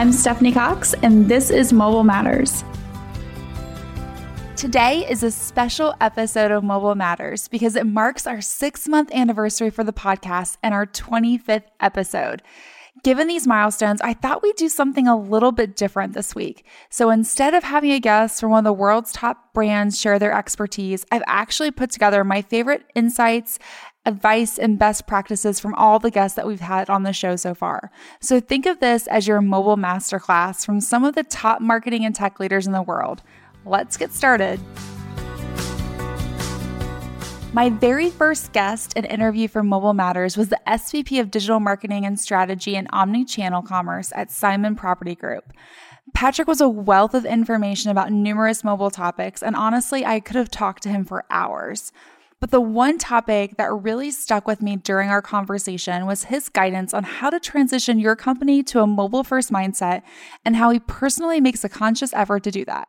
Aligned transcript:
I'm 0.00 0.12
Stephanie 0.12 0.52
Cox, 0.52 0.94
and 1.02 1.28
this 1.28 1.50
is 1.50 1.74
Mobile 1.74 2.04
Matters. 2.04 2.64
Today 4.56 5.06
is 5.06 5.22
a 5.22 5.30
special 5.30 5.94
episode 6.00 6.50
of 6.50 6.64
Mobile 6.64 6.94
Matters 6.94 7.48
because 7.48 7.76
it 7.76 7.84
marks 7.84 8.26
our 8.26 8.40
six 8.40 8.88
month 8.88 9.12
anniversary 9.12 9.68
for 9.68 9.84
the 9.84 9.92
podcast 9.92 10.56
and 10.62 10.72
our 10.72 10.86
25th 10.86 11.64
episode. 11.80 12.40
Given 13.04 13.28
these 13.28 13.46
milestones, 13.46 14.00
I 14.00 14.14
thought 14.14 14.42
we'd 14.42 14.56
do 14.56 14.70
something 14.70 15.06
a 15.06 15.20
little 15.20 15.52
bit 15.52 15.76
different 15.76 16.14
this 16.14 16.34
week. 16.34 16.64
So 16.88 17.10
instead 17.10 17.52
of 17.52 17.62
having 17.62 17.92
a 17.92 18.00
guest 18.00 18.40
from 18.40 18.52
one 18.52 18.60
of 18.60 18.64
the 18.64 18.72
world's 18.72 19.12
top 19.12 19.52
brands 19.52 20.00
share 20.00 20.18
their 20.18 20.32
expertise, 20.32 21.04
I've 21.12 21.22
actually 21.26 21.72
put 21.72 21.90
together 21.90 22.24
my 22.24 22.40
favorite 22.40 22.84
insights, 22.94 23.58
advice, 24.06 24.58
and 24.58 24.78
best 24.78 25.06
practices 25.06 25.60
from 25.60 25.74
all 25.74 25.98
the 25.98 26.10
guests 26.10 26.36
that 26.36 26.46
we've 26.46 26.60
had 26.60 26.88
on 26.88 27.02
the 27.02 27.12
show 27.12 27.36
so 27.36 27.54
far. 27.54 27.90
So 28.20 28.40
think 28.40 28.66
of 28.66 28.80
this 28.80 29.06
as 29.06 29.28
your 29.28 29.40
mobile 29.40 29.76
masterclass 29.76 30.64
from 30.64 30.80
some 30.80 31.04
of 31.04 31.14
the 31.14 31.22
top 31.22 31.60
marketing 31.60 32.04
and 32.04 32.14
tech 32.14 32.40
leaders 32.40 32.66
in 32.66 32.72
the 32.72 32.82
world. 32.82 33.22
Let's 33.64 33.96
get 33.96 34.12
started. 34.12 34.58
My 37.52 37.68
very 37.68 38.10
first 38.10 38.52
guest 38.52 38.92
and 38.94 39.04
interview 39.04 39.48
for 39.48 39.64
Mobile 39.64 39.92
Matters 39.92 40.36
was 40.36 40.50
the 40.50 40.60
SVP 40.68 41.20
of 41.20 41.32
Digital 41.32 41.58
Marketing 41.58 42.06
and 42.06 42.18
Strategy 42.18 42.76
and 42.76 42.88
Omnichannel 42.92 43.66
Commerce 43.66 44.12
at 44.14 44.30
Simon 44.30 44.76
Property 44.76 45.16
Group. 45.16 45.52
Patrick 46.14 46.46
was 46.46 46.60
a 46.60 46.68
wealth 46.68 47.12
of 47.12 47.24
information 47.24 47.90
about 47.90 48.12
numerous 48.12 48.62
mobile 48.62 48.90
topics, 48.90 49.42
and 49.42 49.56
honestly, 49.56 50.06
I 50.06 50.20
could 50.20 50.36
have 50.36 50.50
talked 50.50 50.84
to 50.84 50.88
him 50.88 51.04
for 51.04 51.24
hours. 51.28 51.92
But 52.40 52.50
the 52.50 52.60
one 52.60 52.96
topic 52.98 53.56
that 53.58 53.70
really 53.72 54.10
stuck 54.10 54.46
with 54.46 54.62
me 54.62 54.76
during 54.76 55.10
our 55.10 55.20
conversation 55.20 56.06
was 56.06 56.24
his 56.24 56.48
guidance 56.48 56.94
on 56.94 57.04
how 57.04 57.28
to 57.30 57.38
transition 57.38 57.98
your 57.98 58.16
company 58.16 58.62
to 58.64 58.80
a 58.80 58.86
mobile 58.86 59.24
first 59.24 59.52
mindset 59.52 60.02
and 60.44 60.56
how 60.56 60.70
he 60.70 60.80
personally 60.80 61.40
makes 61.40 61.64
a 61.64 61.68
conscious 61.68 62.14
effort 62.14 62.42
to 62.44 62.50
do 62.50 62.64
that 62.64 62.88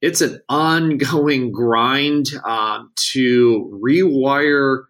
it's 0.00 0.20
an 0.20 0.40
ongoing 0.48 1.52
grind 1.52 2.28
uh, 2.44 2.82
to 3.12 3.80
rewire 3.84 4.84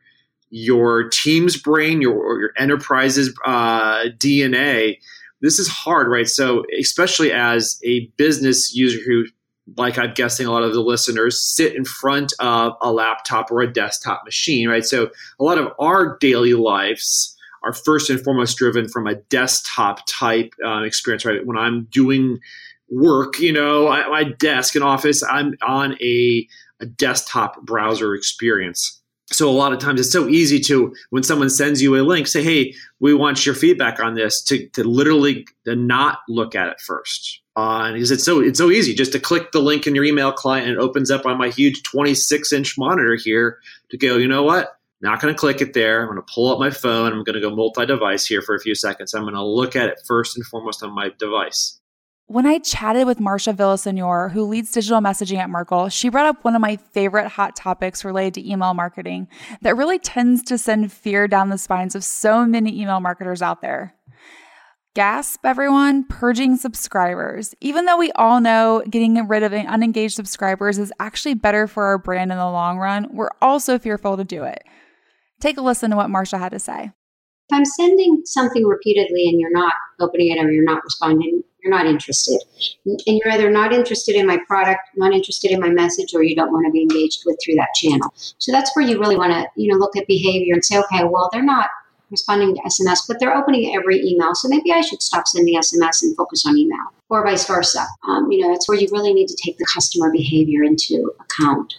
your 0.50 1.08
team's 1.08 1.60
brain, 1.60 2.00
your 2.00 2.40
your 2.40 2.52
enterprise's 2.56 3.34
uh, 3.44 4.06
DNA. 4.18 4.98
This 5.40 5.58
is 5.58 5.68
hard, 5.68 6.08
right? 6.08 6.28
So, 6.28 6.64
especially 6.78 7.32
as 7.32 7.80
a 7.84 8.06
business 8.16 8.74
user 8.74 9.00
who, 9.04 9.24
like 9.76 9.98
I'm 9.98 10.14
guessing 10.14 10.46
a 10.46 10.52
lot 10.52 10.62
of 10.62 10.72
the 10.72 10.80
listeners, 10.80 11.40
sit 11.40 11.74
in 11.74 11.84
front 11.84 12.32
of 12.40 12.74
a 12.80 12.92
laptop 12.92 13.50
or 13.50 13.60
a 13.60 13.72
desktop 13.72 14.24
machine, 14.24 14.68
right? 14.68 14.84
So, 14.84 15.10
a 15.38 15.44
lot 15.44 15.58
of 15.58 15.72
our 15.78 16.18
daily 16.18 16.54
lives 16.54 17.36
are 17.62 17.72
first 17.72 18.10
and 18.10 18.20
foremost 18.20 18.56
driven 18.56 18.88
from 18.88 19.06
a 19.06 19.16
desktop 19.16 20.00
type 20.06 20.54
uh, 20.64 20.82
experience, 20.82 21.24
right? 21.24 21.44
When 21.44 21.58
I'm 21.58 21.84
doing 21.84 22.38
work, 22.88 23.38
you 23.38 23.52
know, 23.52 23.92
at 23.92 24.08
my 24.08 24.24
desk 24.24 24.74
and 24.74 24.84
office, 24.84 25.22
I'm 25.22 25.54
on 25.62 25.96
a, 26.02 26.48
a 26.80 26.86
desktop 26.86 27.60
browser 27.62 28.14
experience. 28.14 29.00
So 29.32 29.48
a 29.48 29.52
lot 29.52 29.72
of 29.72 29.78
times 29.78 30.00
it's 30.00 30.10
so 30.10 30.28
easy 30.28 30.58
to 30.60 30.92
when 31.10 31.22
someone 31.22 31.50
sends 31.50 31.80
you 31.80 31.96
a 31.96 32.02
link, 32.02 32.26
say, 32.26 32.42
"Hey, 32.42 32.74
we 32.98 33.14
want 33.14 33.46
your 33.46 33.54
feedback 33.54 34.00
on 34.00 34.14
this," 34.14 34.42
to, 34.44 34.66
to 34.70 34.82
literally 34.82 35.46
not 35.66 36.18
look 36.28 36.56
at 36.56 36.68
it 36.68 36.80
first. 36.80 37.39
Uh, 37.56 37.92
because 37.92 38.10
it's 38.10 38.24
so 38.24 38.40
it's 38.40 38.58
so 38.58 38.70
easy 38.70 38.94
just 38.94 39.12
to 39.12 39.18
click 39.18 39.50
the 39.52 39.60
link 39.60 39.86
in 39.86 39.94
your 39.94 40.04
email 40.04 40.30
client 40.32 40.68
and 40.68 40.76
it 40.76 40.80
opens 40.80 41.10
up 41.10 41.26
on 41.26 41.36
my 41.36 41.48
huge 41.48 41.82
26 41.82 42.52
inch 42.52 42.78
monitor 42.78 43.16
here 43.16 43.58
to 43.90 43.98
go. 43.98 44.16
You 44.16 44.28
know 44.28 44.42
what? 44.42 44.76
Not 45.02 45.20
going 45.20 45.32
to 45.32 45.38
click 45.38 45.60
it 45.60 45.72
there. 45.72 46.02
I'm 46.02 46.08
going 46.08 46.24
to 46.24 46.32
pull 46.32 46.52
up 46.52 46.58
my 46.58 46.70
phone. 46.70 47.12
I'm 47.12 47.24
going 47.24 47.34
to 47.34 47.40
go 47.40 47.54
multi-device 47.54 48.26
here 48.26 48.42
for 48.42 48.54
a 48.54 48.60
few 48.60 48.74
seconds. 48.74 49.14
I'm 49.14 49.22
going 49.22 49.34
to 49.34 49.42
look 49.42 49.74
at 49.74 49.88
it 49.88 50.00
first 50.06 50.36
and 50.36 50.44
foremost 50.46 50.82
on 50.82 50.94
my 50.94 51.10
device. 51.18 51.80
When 52.26 52.46
I 52.46 52.58
chatted 52.58 53.08
with 53.08 53.18
Marcia 53.18 53.52
Villasenor, 53.52 54.30
who 54.30 54.44
leads 54.44 54.70
digital 54.70 55.00
messaging 55.00 55.38
at 55.38 55.50
Merkle, 55.50 55.88
she 55.88 56.10
brought 56.10 56.26
up 56.26 56.44
one 56.44 56.54
of 56.54 56.60
my 56.60 56.76
favorite 56.76 57.26
hot 57.26 57.56
topics 57.56 58.04
related 58.04 58.34
to 58.34 58.48
email 58.48 58.72
marketing 58.72 59.26
that 59.62 59.76
really 59.76 59.98
tends 59.98 60.44
to 60.44 60.56
send 60.56 60.92
fear 60.92 61.26
down 61.26 61.48
the 61.48 61.58
spines 61.58 61.96
of 61.96 62.04
so 62.04 62.46
many 62.46 62.80
email 62.80 63.00
marketers 63.00 63.42
out 63.42 63.62
there. 63.62 63.96
Gasp, 64.96 65.46
everyone, 65.46 66.02
purging 66.02 66.56
subscribers. 66.56 67.54
Even 67.60 67.84
though 67.84 67.96
we 67.96 68.10
all 68.16 68.40
know 68.40 68.82
getting 68.90 69.28
rid 69.28 69.44
of 69.44 69.52
unengaged 69.52 70.16
subscribers 70.16 70.78
is 70.78 70.92
actually 70.98 71.34
better 71.34 71.68
for 71.68 71.84
our 71.84 71.96
brand 71.96 72.32
in 72.32 72.38
the 72.38 72.50
long 72.50 72.76
run, 72.76 73.06
we're 73.12 73.30
also 73.40 73.78
fearful 73.78 74.16
to 74.16 74.24
do 74.24 74.42
it. 74.42 74.64
Take 75.40 75.58
a 75.58 75.60
listen 75.60 75.90
to 75.90 75.96
what 75.96 76.10
Marcia 76.10 76.38
had 76.38 76.48
to 76.48 76.58
say. 76.58 76.90
If 77.50 77.56
I'm 77.56 77.64
sending 77.64 78.22
something 78.24 78.64
repeatedly 78.64 79.28
and 79.28 79.38
you're 79.38 79.52
not 79.52 79.74
opening 80.00 80.36
it 80.36 80.44
or 80.44 80.50
you're 80.50 80.64
not 80.64 80.82
responding, 80.82 81.44
you're 81.62 81.70
not 81.70 81.86
interested. 81.86 82.40
And 82.84 83.00
you're 83.06 83.32
either 83.32 83.48
not 83.48 83.72
interested 83.72 84.16
in 84.16 84.26
my 84.26 84.38
product, 84.48 84.80
not 84.96 85.12
interested 85.12 85.52
in 85.52 85.60
my 85.60 85.70
message, 85.70 86.14
or 86.14 86.24
you 86.24 86.34
don't 86.34 86.50
want 86.50 86.66
to 86.66 86.72
be 86.72 86.82
engaged 86.82 87.22
with 87.26 87.38
through 87.44 87.54
that 87.54 87.68
channel. 87.76 88.12
So 88.16 88.50
that's 88.50 88.74
where 88.74 88.84
you 88.84 88.98
really 88.98 89.16
want 89.16 89.32
to, 89.34 89.46
you 89.54 89.72
know, 89.72 89.78
look 89.78 89.96
at 89.96 90.08
behavior 90.08 90.54
and 90.54 90.64
say, 90.64 90.78
okay, 90.78 91.04
well, 91.04 91.28
they're 91.32 91.44
not 91.44 91.70
responding 92.10 92.54
to 92.54 92.62
SMS, 92.62 93.00
but 93.06 93.18
they're 93.20 93.36
opening 93.36 93.74
every 93.74 94.00
email. 94.06 94.34
So 94.34 94.48
maybe 94.48 94.72
I 94.72 94.80
should 94.80 95.02
stop 95.02 95.26
sending 95.26 95.58
SMS 95.58 96.02
and 96.02 96.16
focus 96.16 96.44
on 96.46 96.56
email, 96.56 96.92
or 97.08 97.24
vice 97.24 97.46
versa. 97.46 97.86
Um, 98.08 98.30
you 98.30 98.40
know, 98.40 98.52
that's 98.52 98.68
where 98.68 98.78
you 98.78 98.88
really 98.90 99.12
need 99.12 99.28
to 99.28 99.36
take 99.42 99.58
the 99.58 99.66
customer 99.66 100.10
behavior 100.10 100.62
into 100.62 101.12
account. 101.20 101.74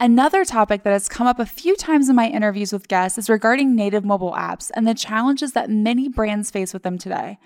Another 0.00 0.44
topic 0.44 0.84
that 0.84 0.92
has 0.92 1.08
come 1.08 1.26
up 1.26 1.40
a 1.40 1.46
few 1.46 1.74
times 1.74 2.08
in 2.08 2.14
my 2.14 2.28
interviews 2.28 2.72
with 2.72 2.86
guests 2.86 3.18
is 3.18 3.28
regarding 3.28 3.74
native 3.74 4.04
mobile 4.04 4.32
apps 4.32 4.70
and 4.74 4.86
the 4.86 4.94
challenges 4.94 5.54
that 5.54 5.70
many 5.70 6.08
brands 6.08 6.52
face 6.52 6.72
with 6.72 6.84
them 6.84 6.98
today. 6.98 7.36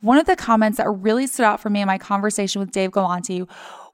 One 0.00 0.18
of 0.18 0.26
the 0.26 0.34
comments 0.34 0.78
that 0.78 0.90
really 0.90 1.28
stood 1.28 1.44
out 1.44 1.60
for 1.60 1.70
me 1.70 1.82
in 1.82 1.86
my 1.86 1.98
conversation 1.98 2.58
with 2.58 2.72
Dave 2.72 2.90
Galanti 2.90 3.48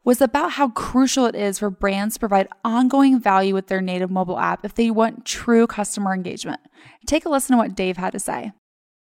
was 0.07 0.23
about 0.23 0.53
how 0.53 0.71
crucial 0.71 1.27
it 1.27 1.35
is 1.35 1.59
for 1.59 1.69
brands 1.69 2.15
to 2.15 2.21
provide 2.21 2.49
ongoing 2.65 3.21
value 3.21 3.53
with 3.53 3.67
their 3.67 3.83
native 3.83 4.11
mobile 4.11 4.39
app 4.39 4.65
if 4.65 4.75
they 4.75 4.91
want 4.91 5.27
true 5.27 5.67
customer 5.67 6.15
engagement. 6.15 6.61
Take 7.07 7.27
a 7.27 7.29
listen 7.29 7.55
to 7.55 7.59
what 7.59 7.75
Dave 7.75 7.99
had 7.99 8.13
to 8.13 8.19
say. 8.19 8.53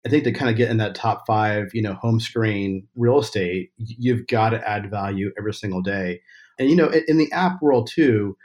I 0.07 0.09
think 0.09 0.25
to 0.25 0.33
kind 0.33 0.51
of 0.51 0.57
get 0.57 0.71
in 0.71 0.79
that 0.79 0.95
top 0.95 1.25
five, 1.27 1.71
you 1.75 1.83
know, 1.83 1.95
home 1.95 2.21
screen 2.21 2.87
real 2.97 3.19
estate, 3.19 3.73
you've 3.77 4.27
got 4.29 4.51
to 4.51 4.69
add 4.69 4.91
value 4.91 5.31
every 5.37 5.53
single 5.53 5.83
day. 5.83 6.23
And 6.59 6.71
you 6.71 6.77
know, 6.77 6.91
in 7.09 7.19
the 7.19 7.31
app 7.33 7.61
world 7.61 7.91
too, 7.93 8.37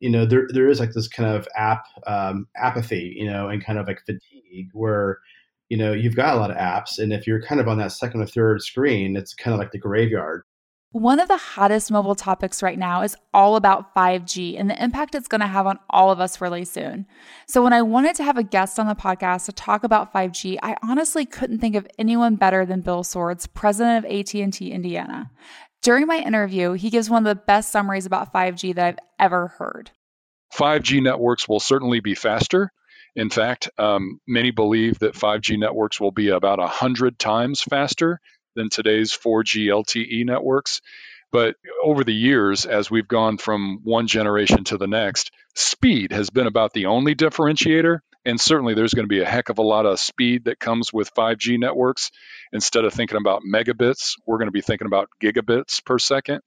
you 0.00 0.10
know 0.10 0.26
there 0.26 0.46
there 0.50 0.68
is 0.68 0.80
like 0.80 0.92
this 0.92 1.08
kind 1.08 1.34
of 1.34 1.48
app 1.56 1.84
um, 2.06 2.46
apathy 2.56 3.14
you 3.16 3.30
know 3.30 3.48
and 3.48 3.64
kind 3.64 3.78
of 3.78 3.86
like 3.86 4.04
fatigue 4.04 4.68
where 4.72 5.18
you 5.68 5.76
know 5.76 5.92
you've 5.92 6.16
got 6.16 6.34
a 6.34 6.38
lot 6.38 6.50
of 6.50 6.56
apps 6.56 6.98
and 6.98 7.12
if 7.12 7.26
you're 7.26 7.42
kind 7.42 7.60
of 7.60 7.68
on 7.68 7.78
that 7.78 7.92
second 7.92 8.20
or 8.20 8.26
third 8.26 8.62
screen 8.62 9.16
it's 9.16 9.34
kind 9.34 9.54
of 9.54 9.58
like 9.58 9.72
the 9.72 9.78
graveyard 9.78 10.42
one 10.92 11.20
of 11.20 11.28
the 11.28 11.36
hottest 11.36 11.90
mobile 11.90 12.14
topics 12.14 12.62
right 12.62 12.78
now 12.78 13.02
is 13.02 13.16
all 13.34 13.56
about 13.56 13.94
5G 13.94 14.58
and 14.58 14.70
the 14.70 14.82
impact 14.82 15.14
it's 15.14 15.28
going 15.28 15.40
to 15.40 15.46
have 15.46 15.66
on 15.66 15.78
all 15.90 16.10
of 16.10 16.20
us 16.20 16.40
really 16.40 16.64
soon. 16.64 17.06
So 17.48 17.62
when 17.62 17.72
I 17.72 17.82
wanted 17.82 18.16
to 18.16 18.24
have 18.24 18.38
a 18.38 18.42
guest 18.42 18.78
on 18.78 18.86
the 18.86 18.94
podcast 18.94 19.46
to 19.46 19.52
talk 19.52 19.84
about 19.84 20.14
5G, 20.14 20.58
I 20.62 20.76
honestly 20.82 21.26
couldn't 21.26 21.58
think 21.58 21.74
of 21.74 21.86
anyone 21.98 22.36
better 22.36 22.64
than 22.64 22.80
Bill 22.80 23.04
Soards, 23.04 23.46
president 23.46 24.04
of 24.04 24.10
AT&T 24.10 24.70
Indiana. 24.70 25.30
During 25.82 26.06
my 26.06 26.18
interview, 26.18 26.72
he 26.72 26.90
gives 26.90 27.10
one 27.10 27.26
of 27.26 27.36
the 27.36 27.42
best 27.44 27.70
summaries 27.70 28.06
about 28.06 28.32
5G 28.32 28.74
that 28.76 28.86
I've 28.86 28.98
ever 29.18 29.48
heard. 29.48 29.90
5G 30.54 31.02
networks 31.02 31.48
will 31.48 31.60
certainly 31.60 32.00
be 32.00 32.14
faster. 32.14 32.72
In 33.14 33.30
fact, 33.30 33.70
um, 33.78 34.20
many 34.26 34.50
believe 34.50 34.98
that 35.00 35.14
5G 35.14 35.58
networks 35.58 36.00
will 36.00 36.12
be 36.12 36.28
about 36.28 36.58
100 36.58 37.18
times 37.18 37.62
faster 37.62 38.20
than 38.56 38.68
today's 38.68 39.12
4G 39.12 39.66
LTE 39.66 40.26
networks. 40.26 40.80
But 41.32 41.56
over 41.82 42.02
the 42.02 42.14
years, 42.14 42.66
as 42.66 42.90
we've 42.90 43.06
gone 43.06 43.38
from 43.38 43.80
one 43.84 44.06
generation 44.06 44.64
to 44.64 44.78
the 44.78 44.86
next, 44.86 45.30
speed 45.54 46.12
has 46.12 46.30
been 46.30 46.46
about 46.46 46.72
the 46.72 46.86
only 46.86 47.14
differentiator. 47.14 48.00
And 48.24 48.40
certainly 48.40 48.74
there's 48.74 48.94
going 48.94 49.04
to 49.04 49.14
be 49.14 49.20
a 49.20 49.26
heck 49.26 49.50
of 49.50 49.58
a 49.58 49.62
lot 49.62 49.86
of 49.86 50.00
speed 50.00 50.46
that 50.46 50.58
comes 50.58 50.92
with 50.92 51.14
5G 51.14 51.60
networks. 51.60 52.10
Instead 52.52 52.84
of 52.84 52.92
thinking 52.92 53.18
about 53.18 53.42
megabits, 53.48 54.14
we're 54.26 54.38
going 54.38 54.48
to 54.48 54.52
be 54.52 54.62
thinking 54.62 54.86
about 54.86 55.10
gigabits 55.22 55.84
per 55.84 55.98
second. 55.98 56.40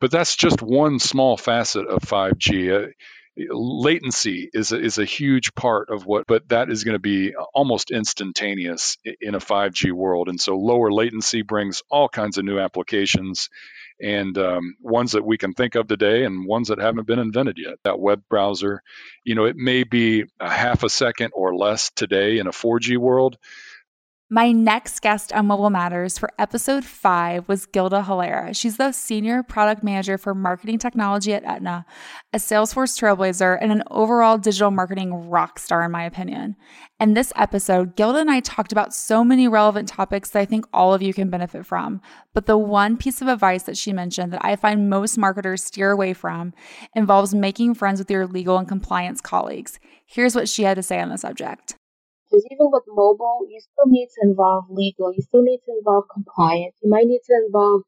But 0.00 0.10
that's 0.10 0.36
just 0.36 0.60
one 0.60 0.98
small 0.98 1.36
facet 1.36 1.86
of 1.86 2.00
5G. 2.00 2.92
Latency 3.36 4.48
is 4.52 4.72
a, 4.72 4.80
is 4.80 4.98
a 4.98 5.04
huge 5.04 5.54
part 5.54 5.90
of 5.90 6.06
what, 6.06 6.26
but 6.26 6.48
that 6.50 6.70
is 6.70 6.84
going 6.84 6.94
to 6.94 7.00
be 7.00 7.34
almost 7.52 7.90
instantaneous 7.90 8.96
in 9.20 9.34
a 9.34 9.40
5G 9.40 9.92
world. 9.92 10.28
And 10.28 10.40
so 10.40 10.56
lower 10.56 10.92
latency 10.92 11.42
brings 11.42 11.82
all 11.90 12.08
kinds 12.08 12.38
of 12.38 12.44
new 12.44 12.58
applications 12.58 13.48
and 14.00 14.36
um, 14.38 14.76
ones 14.80 15.12
that 15.12 15.24
we 15.24 15.38
can 15.38 15.52
think 15.52 15.74
of 15.74 15.88
today 15.88 16.24
and 16.24 16.46
ones 16.46 16.68
that 16.68 16.78
haven't 16.78 17.06
been 17.06 17.18
invented 17.18 17.58
yet. 17.58 17.78
That 17.84 17.98
web 17.98 18.22
browser, 18.28 18.82
you 19.24 19.34
know, 19.34 19.44
it 19.44 19.56
may 19.56 19.84
be 19.84 20.24
a 20.40 20.50
half 20.50 20.82
a 20.82 20.88
second 20.88 21.32
or 21.34 21.56
less 21.56 21.90
today 21.90 22.38
in 22.38 22.46
a 22.46 22.52
4G 22.52 22.98
world, 22.98 23.36
My 24.30 24.52
next 24.52 25.02
guest 25.02 25.34
on 25.34 25.46
Mobile 25.46 25.68
Matters 25.68 26.16
for 26.16 26.30
episode 26.38 26.82
five 26.82 27.46
was 27.46 27.66
Gilda 27.66 28.04
Hilera. 28.04 28.56
She's 28.56 28.78
the 28.78 28.90
senior 28.90 29.42
product 29.42 29.84
manager 29.84 30.16
for 30.16 30.34
marketing 30.34 30.78
technology 30.78 31.34
at 31.34 31.44
Aetna, 31.44 31.84
a 32.32 32.38
Salesforce 32.38 32.98
trailblazer, 32.98 33.58
and 33.60 33.70
an 33.70 33.82
overall 33.90 34.38
digital 34.38 34.70
marketing 34.70 35.28
rock 35.28 35.58
star, 35.58 35.84
in 35.84 35.90
my 35.92 36.04
opinion. 36.04 36.56
In 36.98 37.12
this 37.12 37.34
episode, 37.36 37.96
Gilda 37.96 38.20
and 38.20 38.30
I 38.30 38.40
talked 38.40 38.72
about 38.72 38.94
so 38.94 39.24
many 39.24 39.46
relevant 39.46 39.88
topics 39.88 40.30
that 40.30 40.40
I 40.40 40.46
think 40.46 40.64
all 40.72 40.94
of 40.94 41.02
you 41.02 41.12
can 41.12 41.28
benefit 41.28 41.66
from. 41.66 42.00
But 42.32 42.46
the 42.46 42.56
one 42.56 42.96
piece 42.96 43.20
of 43.20 43.28
advice 43.28 43.64
that 43.64 43.76
she 43.76 43.92
mentioned 43.92 44.32
that 44.32 44.44
I 44.44 44.56
find 44.56 44.88
most 44.88 45.18
marketers 45.18 45.62
steer 45.62 45.90
away 45.90 46.14
from 46.14 46.54
involves 46.96 47.34
making 47.34 47.74
friends 47.74 47.98
with 47.98 48.10
your 48.10 48.26
legal 48.26 48.56
and 48.56 48.66
compliance 48.66 49.20
colleagues. 49.20 49.78
Here's 50.06 50.34
what 50.34 50.48
she 50.48 50.62
had 50.62 50.76
to 50.76 50.82
say 50.82 50.98
on 50.98 51.10
the 51.10 51.18
subject. 51.18 51.76
Because 52.30 52.46
even 52.50 52.70
with 52.70 52.84
mobile, 52.88 53.46
you 53.48 53.60
still 53.60 53.86
need 53.86 54.08
to 54.14 54.28
involve 54.28 54.64
legal, 54.70 55.12
you 55.12 55.22
still 55.22 55.42
need 55.42 55.60
to 55.66 55.72
involve 55.78 56.04
compliance, 56.12 56.74
you 56.82 56.90
might 56.90 57.06
need 57.06 57.20
to 57.26 57.42
involve 57.46 57.82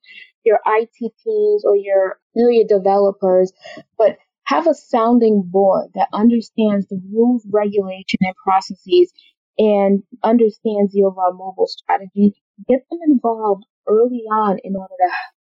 your 0.44 0.60
IT 0.66 0.90
teams 1.24 1.64
or 1.64 1.76
your, 1.76 2.18
you 2.34 2.44
know, 2.44 2.50
your 2.50 2.66
developers, 2.66 3.52
but 3.98 4.18
have 4.44 4.66
a 4.66 4.74
sounding 4.74 5.42
board 5.44 5.90
that 5.94 6.08
understands 6.12 6.86
the 6.86 7.00
rules, 7.12 7.44
regulation, 7.50 8.18
and 8.20 8.34
processes 8.36 9.12
and 9.58 10.02
understands 10.22 10.92
the 10.92 11.02
overall 11.04 11.32
mobile 11.32 11.66
strategy. 11.66 12.34
Get 12.68 12.84
them 12.90 13.00
involved 13.08 13.64
early 13.88 14.24
on 14.30 14.58
in 14.62 14.76
order 14.76 14.94
to, 14.98 15.10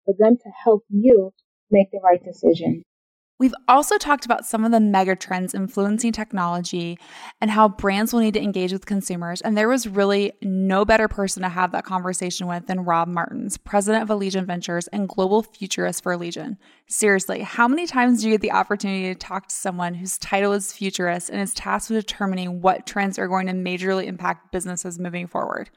for 0.05 0.15
them 0.19 0.37
to 0.37 0.49
help 0.65 0.85
you 0.89 1.33
make 1.71 1.91
the 1.91 2.01
right 2.03 2.23
decision. 2.23 2.85
We've 3.39 3.55
also 3.69 3.99
talked 3.99 4.25
about 4.25 4.47
some 4.47 4.65
of 4.65 4.73
the 4.73 4.81
mega 4.81 5.15
trends 5.15 5.55
influencing 5.55 6.13
technology 6.13 6.99
and 7.39 7.51
how 7.51 7.69
brands 7.69 8.13
will 8.13 8.21
need 8.21 8.33
to 8.33 8.41
engage 8.41 8.73
with 8.73 8.87
consumers. 8.87 9.43
And 9.43 9.59
there 9.59 9.69
was 9.69 9.87
really 9.87 10.33
no 10.41 10.87
better 10.87 11.07
person 11.07 11.43
to 11.43 11.51
have 11.51 11.71
that 11.73 11.85
conversation 11.85 12.47
with 12.47 12.67
than 12.67 12.81
Rob 12.87 13.09
Martens, 13.09 13.59
president 13.59 14.03
of 14.03 14.09
Allegion 14.09 14.47
Ventures 14.47 14.89
and 14.89 15.07
global 15.07 15.43
futurist 15.43 16.03
for 16.03 16.17
Allegion. 16.17 16.57
Seriously, 16.89 17.43
how 17.43 17.69
many 17.69 17.87
times 17.87 18.23
do 18.23 18.29
you 18.29 18.35
get 18.35 18.41
the 18.41 18.53
opportunity 18.53 19.13
to 19.13 19.15
talk 19.15 19.49
to 19.49 19.55
someone 19.55 19.93
whose 19.93 20.17
title 20.17 20.55
is 20.55 20.73
futurist 20.73 21.29
and 21.29 21.39
is 21.39 21.53
tasked 21.53 21.91
with 21.91 22.07
determining 22.07 22.63
what 22.63 22.87
trends 22.87 23.19
are 23.19 23.29
going 23.29 23.49
to 23.49 23.53
majorly 23.53 24.07
impact 24.07 24.51
businesses 24.51 24.99
moving 24.99 25.27
forward? 25.27 25.69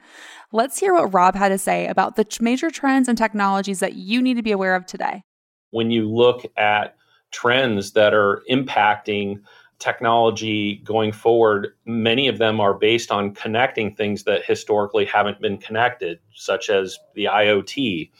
Let's 0.50 0.78
hear 0.78 0.94
what 0.94 1.12
Rob 1.12 1.34
had 1.34 1.50
to 1.50 1.58
say 1.58 1.88
about 1.88 2.16
the 2.16 2.26
major 2.40 2.70
trends 2.70 3.06
and 3.06 3.18
technologies 3.18 3.80
that 3.80 3.96
you 3.96 4.22
need 4.22 4.38
to 4.38 4.42
be 4.42 4.52
aware 4.52 4.74
of 4.74 4.86
today. 4.86 5.24
When 5.72 5.90
you 5.90 6.08
look 6.10 6.46
at 6.56 6.96
trends 7.30 7.92
that 7.92 8.14
are 8.14 8.42
impacting 8.50 9.40
technology 9.80 10.76
going 10.84 11.10
forward, 11.10 11.74
many 11.86 12.28
of 12.28 12.38
them 12.38 12.60
are 12.60 12.74
based 12.74 13.10
on 13.10 13.34
connecting 13.34 13.94
things 13.94 14.24
that 14.24 14.44
historically 14.44 15.04
haven't 15.06 15.40
been 15.40 15.58
connected, 15.58 16.20
such 16.34 16.70
as 16.70 16.98
the 17.14 17.24
IoT. 17.24 18.10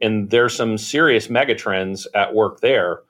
And 0.00 0.30
there's 0.30 0.54
some 0.54 0.78
serious 0.78 1.26
megatrends 1.26 2.06
at 2.14 2.34
work 2.34 2.60
there. 2.60 3.00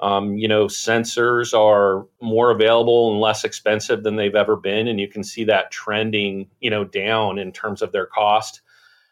Um, 0.00 0.38
you 0.38 0.48
know, 0.48 0.66
sensors 0.66 1.52
are 1.52 2.06
more 2.22 2.50
available 2.50 3.12
and 3.12 3.20
less 3.20 3.44
expensive 3.44 4.02
than 4.02 4.16
they've 4.16 4.34
ever 4.34 4.56
been, 4.56 4.88
and 4.88 4.98
you 4.98 5.08
can 5.08 5.22
see 5.22 5.44
that 5.44 5.70
trending, 5.70 6.48
you 6.60 6.70
know, 6.70 6.84
down 6.84 7.38
in 7.38 7.52
terms 7.52 7.82
of 7.82 7.92
their 7.92 8.06
cost. 8.06 8.62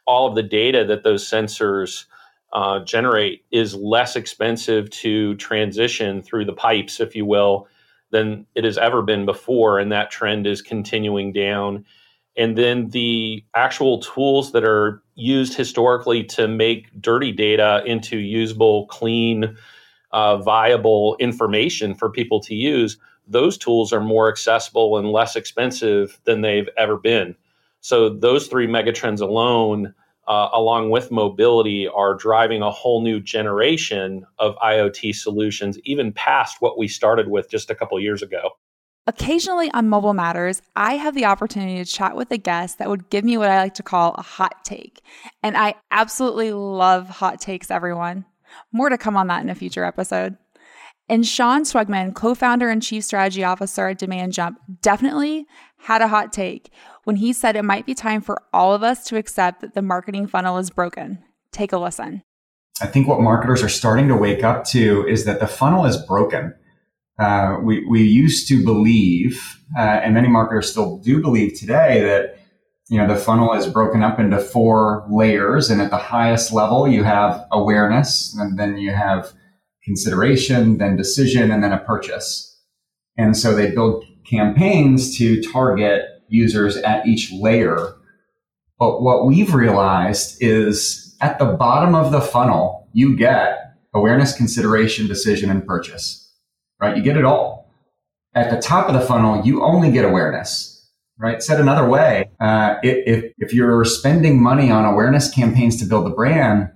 All 0.07 0.27
of 0.27 0.35
the 0.35 0.43
data 0.43 0.87
that 0.87 1.03
those 1.03 1.29
sensors 1.29 2.07
uh, 2.53 2.81
generate 2.81 3.45
is 3.51 3.75
less 3.75 4.17
expensive 4.17 4.89
to 4.91 5.35
transition 5.37 6.23
through 6.23 6.45
the 6.45 6.53
pipes, 6.53 7.01
if 7.01 7.15
you 7.15 7.27
will, 7.27 7.69
than 8.11 8.47
it 8.55 8.65
has 8.65 8.79
ever 8.79 9.03
been 9.03 9.27
before. 9.27 9.79
And 9.79 9.93
that 9.93 10.11
trend 10.11 10.47
is 10.47 10.63
continuing 10.63 11.33
down. 11.33 11.85
And 12.37 12.57
then 12.57 12.89
the 12.91 13.45
actual 13.55 13.99
tools 14.01 14.53
that 14.53 14.65
are 14.65 15.03
used 15.15 15.55
historically 15.55 16.25
to 16.25 16.49
make 16.49 16.89
dirty 17.01 17.33
data 17.33 17.83
into 17.85 18.17
usable, 18.17 18.87
clean, 18.87 19.57
uh, 20.13 20.39
viable 20.39 21.17
information 21.19 21.95
for 21.95 22.09
people 22.09 22.41
to 22.41 22.55
use, 22.55 22.97
those 23.27 23.59
tools 23.59 23.93
are 23.93 24.01
more 24.01 24.29
accessible 24.31 24.97
and 24.97 25.11
less 25.11 25.37
expensive 25.37 26.19
than 26.25 26.41
they've 26.41 26.69
ever 26.79 26.97
been. 26.97 27.35
So, 27.81 28.09
those 28.09 28.47
three 28.47 28.67
megatrends 28.67 29.21
alone 29.21 29.95
uh, 30.29 30.51
along 30.53 30.91
with 30.91 31.11
mobility, 31.11 31.89
are 31.89 32.15
driving 32.15 32.63
a 32.63 32.71
whole 32.71 33.03
new 33.03 33.19
generation 33.19 34.25
of 34.39 34.55
IoT 34.57 35.15
solutions, 35.15 35.79
even 35.85 36.13
past 36.13 36.59
what 36.61 36.79
we 36.79 36.87
started 36.87 37.29
with 37.29 37.51
just 37.51 37.71
a 37.71 37.75
couple 37.75 37.99
years 37.99 38.23
ago. 38.23 38.51
Occasionally 39.07 39.71
on 39.71 39.89
Mobile 39.89 40.13
Matters, 40.13 40.61
I 40.77 40.97
have 40.97 41.15
the 41.15 41.25
opportunity 41.25 41.83
to 41.83 41.91
chat 41.91 42.15
with 42.15 42.31
a 42.31 42.37
guest 42.37 42.77
that 42.77 42.91
would 42.91 43.09
give 43.09 43.25
me 43.25 43.39
what 43.39 43.49
I 43.49 43.57
like 43.57 43.73
to 43.75 43.83
call 43.83 44.15
a 44.19 44.23
hot 44.23 44.67
take. 44.67 45.01
And 45.43 45.57
I 45.57 45.77
absolutely 45.91 46.53
love 46.53 47.09
hot 47.09 47.41
takes, 47.41 47.71
everyone. 47.71 48.27
More 48.71 48.91
to 48.91 48.99
come 48.99 49.17
on 49.17 49.29
that 49.29 49.43
in 49.43 49.49
a 49.49 49.55
future 49.55 49.85
episode. 49.85 50.37
And 51.09 51.27
Sean 51.27 51.63
Swegman, 51.63 52.15
co 52.15 52.35
founder 52.35 52.69
and 52.69 52.83
chief 52.83 53.03
strategy 53.03 53.43
officer 53.43 53.89
at 53.89 53.99
Demand 53.99 54.35
Jump, 54.35 54.59
definitely 54.83 55.47
had 55.79 56.03
a 56.03 56.09
hot 56.09 56.31
take 56.31 56.71
when 57.09 57.17
he 57.17 57.33
said 57.33 57.57
it 57.57 57.65
might 57.65 57.87
be 57.87 57.95
time 57.95 58.21
for 58.21 58.43
all 58.53 58.75
of 58.75 58.83
us 58.83 59.03
to 59.03 59.17
accept 59.17 59.63
that 59.63 59.73
the 59.73 59.81
marketing 59.81 60.27
funnel 60.27 60.59
is 60.59 60.69
broken. 60.69 61.19
Take 61.53 61.73
a 61.73 61.79
listen. 61.79 62.23
I 62.83 62.87
think 62.87 63.09
what 63.09 63.23
marketers 63.23 63.63
are 63.63 63.69
starting 63.71 64.09
to 64.09 64.15
wake 64.15 64.45
up 64.45 64.65
to 64.67 65.07
is 65.09 65.25
that 65.25 65.41
the 65.41 65.47
funnel 65.47 65.87
is 65.87 65.97
broken. 65.97 66.55
Uh, 67.19 67.57
we, 67.63 67.83
we 67.87 68.03
used 68.03 68.47
to 68.49 68.63
believe, 68.63 69.59
uh, 69.75 69.81
and 69.81 70.13
many 70.13 70.29
marketers 70.29 70.71
still 70.71 70.99
do 70.99 71.23
believe 71.23 71.59
today, 71.59 72.03
that 72.03 72.41
you 72.91 72.99
know 72.99 73.09
the 73.09 73.19
funnel 73.19 73.55
is 73.55 73.67
broken 73.67 74.03
up 74.03 74.21
into 74.21 74.39
four 74.39 75.07
layers, 75.11 75.71
and 75.71 75.81
at 75.81 75.89
the 75.89 75.97
highest 75.97 76.53
level 76.53 76.87
you 76.87 77.05
have 77.05 77.43
awareness, 77.51 78.37
and 78.39 78.59
then 78.59 78.77
you 78.77 78.93
have 78.93 79.33
consideration, 79.83 80.77
then 80.77 80.95
decision, 80.95 81.51
and 81.53 81.65
then 81.65 81.73
a 81.73 81.79
purchase. 81.79 82.61
And 83.17 83.35
so 83.35 83.55
they 83.55 83.71
build 83.71 84.05
campaigns 84.27 85.17
to 85.17 85.41
target 85.51 86.03
users 86.29 86.77
at 86.77 87.07
each 87.07 87.33
layer. 87.33 87.95
But 88.79 89.03
what 89.03 89.27
we've 89.27 89.55
realized 89.55 90.39
is 90.41 91.17
at 91.21 91.39
the 91.39 91.47
bottom 91.47 91.95
of 91.95 92.13
the 92.13 92.21
funnel, 92.21 92.89
you 92.93 93.17
get 93.17 93.75
awareness, 93.95 94.37
consideration, 94.37 95.07
decision, 95.07 95.51
and 95.51 95.67
purchase, 95.67 96.33
right? 96.81 96.97
You 96.97 97.03
get 97.03 97.17
it 97.17 97.25
all. 97.25 97.75
At 98.35 98.51
the 98.51 98.61
top 98.61 98.89
of 98.89 98.95
the 98.95 99.01
funnel, 99.01 99.45
you 99.45 99.65
only 99.65 99.91
get 99.91 100.05
awareness, 100.05 100.89
right? 101.19 101.43
Said 101.43 101.61
another 101.61 101.89
way, 101.89 102.31
uh, 102.41 102.77
if, 102.83 103.33
if 103.39 103.53
you're 103.53 103.85
spending 103.85 104.41
money 104.41 104.71
on 104.71 104.85
awareness 104.85 105.31
campaigns 105.31 105.77
to 105.79 105.87
build 105.87 106.07
the 106.07 106.11
brand, 106.11 106.71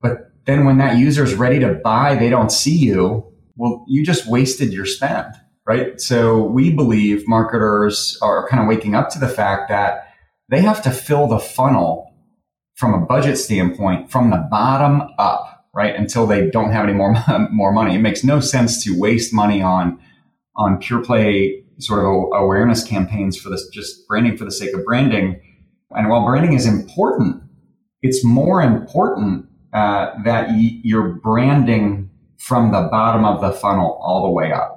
but 0.00 0.32
then 0.46 0.64
when 0.64 0.78
that 0.78 0.96
user 0.96 1.22
is 1.22 1.34
ready 1.34 1.60
to 1.60 1.74
buy, 1.74 2.16
they 2.16 2.30
don't 2.30 2.50
see 2.50 2.76
you, 2.76 3.32
well, 3.56 3.84
you 3.86 4.04
just 4.04 4.28
wasted 4.28 4.72
your 4.72 4.86
spend 4.86 5.34
right? 5.66 6.00
So 6.00 6.42
we 6.42 6.72
believe 6.72 7.26
marketers 7.26 8.18
are 8.22 8.48
kind 8.48 8.62
of 8.62 8.68
waking 8.68 8.94
up 8.94 9.10
to 9.10 9.18
the 9.18 9.28
fact 9.28 9.68
that 9.68 10.08
they 10.48 10.60
have 10.60 10.82
to 10.82 10.90
fill 10.90 11.26
the 11.26 11.40
funnel 11.40 12.12
from 12.76 12.94
a 12.94 13.04
budget 13.04 13.38
standpoint 13.38 14.10
from 14.10 14.30
the 14.30 14.46
bottom 14.50 15.02
up, 15.18 15.66
right? 15.74 15.94
Until 15.96 16.26
they 16.26 16.50
don't 16.50 16.70
have 16.72 16.84
any 16.84 16.92
more, 16.92 17.16
more 17.50 17.72
money. 17.72 17.96
It 17.96 18.00
makes 18.00 18.22
no 18.22 18.38
sense 18.40 18.84
to 18.84 18.98
waste 18.98 19.32
money 19.32 19.60
on, 19.62 19.98
on 20.54 20.78
pure 20.78 21.02
play 21.02 21.64
sort 21.78 22.00
of 22.00 22.40
awareness 22.40 22.84
campaigns 22.84 23.36
for 23.36 23.50
this, 23.50 23.66
just 23.68 24.06
branding 24.06 24.36
for 24.36 24.44
the 24.44 24.52
sake 24.52 24.74
of 24.74 24.84
branding. 24.84 25.40
And 25.90 26.08
while 26.08 26.24
branding 26.24 26.54
is 26.54 26.66
important, 26.66 27.42
it's 28.02 28.24
more 28.24 28.62
important 28.62 29.46
uh, 29.72 30.12
that 30.24 30.48
y- 30.48 30.80
you're 30.82 31.14
branding 31.14 32.10
from 32.38 32.72
the 32.72 32.88
bottom 32.90 33.24
of 33.24 33.40
the 33.40 33.52
funnel 33.52 33.98
all 34.02 34.22
the 34.22 34.30
way 34.30 34.52
up. 34.52 34.75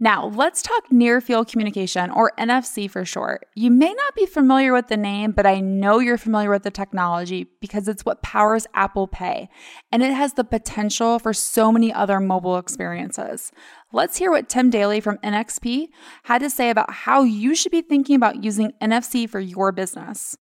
Now, 0.00 0.26
let's 0.26 0.60
talk 0.60 0.90
near 0.90 1.20
field 1.20 1.46
communication, 1.46 2.10
or 2.10 2.32
NFC 2.36 2.90
for 2.90 3.04
short. 3.04 3.46
You 3.54 3.70
may 3.70 3.92
not 3.92 4.14
be 4.16 4.26
familiar 4.26 4.72
with 4.72 4.88
the 4.88 4.96
name, 4.96 5.30
but 5.30 5.46
I 5.46 5.60
know 5.60 6.00
you're 6.00 6.18
familiar 6.18 6.50
with 6.50 6.64
the 6.64 6.72
technology 6.72 7.46
because 7.60 7.86
it's 7.86 8.04
what 8.04 8.20
powers 8.20 8.66
Apple 8.74 9.06
Pay, 9.06 9.48
and 9.92 10.02
it 10.02 10.12
has 10.12 10.34
the 10.34 10.42
potential 10.42 11.20
for 11.20 11.32
so 11.32 11.70
many 11.70 11.92
other 11.92 12.18
mobile 12.18 12.58
experiences. 12.58 13.52
Let's 13.92 14.16
hear 14.16 14.32
what 14.32 14.48
Tim 14.48 14.68
Daly 14.68 15.00
from 15.00 15.18
NXP 15.18 15.86
had 16.24 16.40
to 16.40 16.50
say 16.50 16.70
about 16.70 16.90
how 16.90 17.22
you 17.22 17.54
should 17.54 17.72
be 17.72 17.82
thinking 17.82 18.16
about 18.16 18.42
using 18.42 18.72
NFC 18.82 19.30
for 19.30 19.38
your 19.38 19.70
business. 19.70 20.36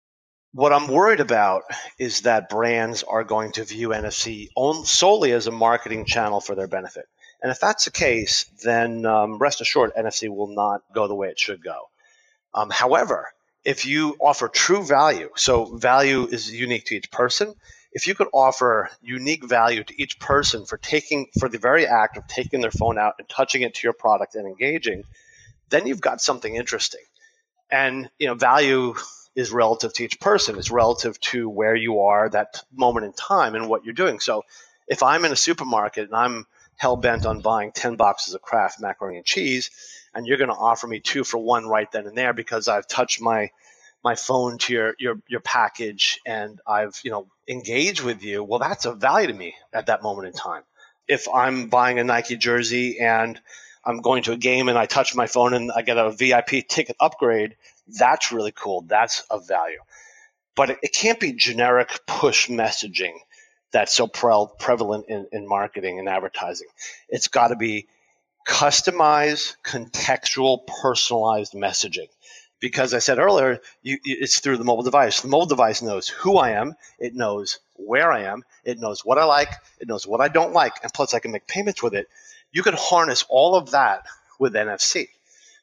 What 0.53 0.73
I'm 0.73 0.87
worried 0.87 1.19
about 1.19 1.63
is 1.99 2.21
that 2.21 2.49
brands 2.49 3.03
are 3.03 3.25
going 3.25 3.51
to 3.53 3.65
view 3.65 3.89
NFC 3.89 4.47
solely 4.85 5.33
as 5.33 5.47
a 5.47 5.51
marketing 5.51 6.05
channel 6.05 6.39
for 6.39 6.55
their 6.55 6.67
benefit. 6.67 7.05
And 7.41 7.51
if 7.51 7.59
that's 7.59 7.85
the 7.85 7.91
case, 7.91 8.45
then 8.63 9.05
um, 9.05 9.37
rest 9.39 9.61
assured, 9.61 9.93
NFC 9.95 10.29
will 10.29 10.53
not 10.53 10.81
go 10.93 11.07
the 11.07 11.15
way 11.15 11.29
it 11.29 11.39
should 11.39 11.63
go. 11.63 11.89
Um, 12.53 12.69
however, 12.69 13.27
if 13.63 13.85
you 13.85 14.15
offer 14.19 14.47
true 14.47 14.83
value, 14.83 15.29
so 15.35 15.65
value 15.65 16.27
is 16.27 16.51
unique 16.51 16.85
to 16.85 16.95
each 16.95 17.11
person. 17.11 17.53
If 17.93 18.07
you 18.07 18.15
could 18.15 18.27
offer 18.33 18.89
unique 19.01 19.43
value 19.43 19.83
to 19.83 20.01
each 20.01 20.19
person 20.19 20.65
for 20.65 20.77
taking 20.77 21.27
for 21.39 21.49
the 21.49 21.57
very 21.57 21.85
act 21.85 22.17
of 22.17 22.27
taking 22.27 22.61
their 22.61 22.71
phone 22.71 22.97
out 22.97 23.15
and 23.19 23.27
touching 23.27 23.63
it 23.63 23.75
to 23.75 23.81
your 23.83 23.93
product 23.93 24.35
and 24.35 24.47
engaging, 24.47 25.03
then 25.69 25.87
you've 25.87 26.01
got 26.01 26.21
something 26.21 26.55
interesting. 26.55 27.01
And 27.69 28.09
you 28.19 28.27
know, 28.27 28.35
value 28.35 28.95
is 29.35 29.51
relative 29.51 29.93
to 29.93 30.03
each 30.03 30.19
person, 30.19 30.57
It's 30.57 30.71
relative 30.71 31.19
to 31.21 31.49
where 31.49 31.75
you 31.75 32.01
are 32.01 32.29
that 32.29 32.63
moment 32.73 33.05
in 33.05 33.13
time 33.13 33.55
and 33.55 33.69
what 33.69 33.85
you're 33.85 33.93
doing. 33.93 34.19
So 34.19 34.43
if 34.87 35.03
I'm 35.03 35.23
in 35.23 35.31
a 35.31 35.37
supermarket 35.37 36.05
and 36.05 36.15
I'm 36.15 36.45
hell 36.77 36.95
bent 36.95 37.25
on 37.25 37.41
buying 37.41 37.71
10 37.71 37.95
boxes 37.95 38.33
of 38.33 38.41
Kraft 38.41 38.81
macaroni 38.81 39.17
and 39.17 39.25
cheese, 39.25 39.69
and 40.13 40.25
you're 40.25 40.37
going 40.37 40.49
to 40.49 40.55
offer 40.55 40.87
me 40.87 40.99
two 40.99 41.23
for 41.23 41.37
one 41.37 41.67
right 41.67 41.91
then 41.91 42.07
and 42.07 42.17
there 42.17 42.33
because 42.33 42.67
I've 42.67 42.87
touched 42.87 43.21
my 43.21 43.51
my 44.03 44.15
phone 44.15 44.57
to 44.57 44.73
your, 44.73 44.95
your 44.97 45.15
your 45.27 45.39
package 45.41 46.19
and 46.25 46.59
I've 46.65 46.99
you 47.03 47.11
know 47.11 47.27
engaged 47.47 48.01
with 48.01 48.23
you, 48.23 48.43
well, 48.43 48.59
that's 48.59 48.85
of 48.85 48.99
value 48.99 49.27
to 49.27 49.33
me 49.33 49.55
at 49.73 49.87
that 49.87 50.03
moment 50.03 50.27
in 50.27 50.33
time. 50.33 50.63
If 51.07 51.27
I'm 51.27 51.67
buying 51.67 51.99
a 51.99 52.03
Nike 52.03 52.37
jersey 52.37 52.99
and 52.99 53.39
I'm 53.83 54.01
going 54.01 54.23
to 54.23 54.31
a 54.31 54.37
game 54.37 54.69
and 54.69 54.77
I 54.77 54.85
touch 54.85 55.15
my 55.15 55.27
phone 55.27 55.53
and 55.53 55.71
I 55.71 55.81
get 55.81 55.97
a 55.97 56.11
VIP 56.11 56.67
ticket 56.67 56.95
upgrade, 56.99 57.55
that's 57.87 58.31
really 58.31 58.51
cool. 58.51 58.81
That's 58.87 59.21
of 59.21 59.47
value. 59.47 59.79
But 60.55 60.71
it, 60.71 60.77
it 60.83 60.93
can't 60.93 61.19
be 61.19 61.33
generic 61.33 61.89
push 62.05 62.49
messaging 62.49 63.13
that's 63.71 63.93
so 63.93 64.07
pre- 64.07 64.47
prevalent 64.59 65.05
in, 65.07 65.27
in 65.31 65.47
marketing 65.47 65.99
and 65.99 66.09
advertising. 66.09 66.67
It's 67.09 67.27
got 67.27 67.49
to 67.49 67.55
be 67.55 67.87
customized, 68.47 69.55
contextual, 69.63 70.65
personalized 70.67 71.53
messaging. 71.53 72.07
Because 72.59 72.93
I 72.93 72.99
said 72.99 73.17
earlier, 73.17 73.59
you, 73.81 73.97
it's 74.03 74.39
through 74.39 74.57
the 74.57 74.63
mobile 74.63 74.83
device. 74.83 75.21
The 75.21 75.27
mobile 75.27 75.47
device 75.47 75.81
knows 75.81 76.07
who 76.07 76.37
I 76.37 76.51
am, 76.51 76.75
it 76.99 77.15
knows 77.15 77.59
where 77.73 78.11
I 78.11 78.23
am, 78.23 78.43
it 78.63 78.79
knows 78.79 79.03
what 79.03 79.17
I 79.17 79.23
like, 79.25 79.49
it 79.79 79.87
knows 79.87 80.05
what 80.05 80.21
I 80.21 80.27
don't 80.27 80.53
like, 80.53 80.73
and 80.83 80.93
plus 80.93 81.15
I 81.15 81.19
can 81.19 81.31
make 81.31 81.47
payments 81.47 81.81
with 81.81 81.95
it. 81.95 82.07
You 82.51 82.61
can 82.61 82.75
harness 82.77 83.25
all 83.29 83.55
of 83.55 83.71
that 83.71 84.05
with 84.39 84.53
NFC. 84.53 85.07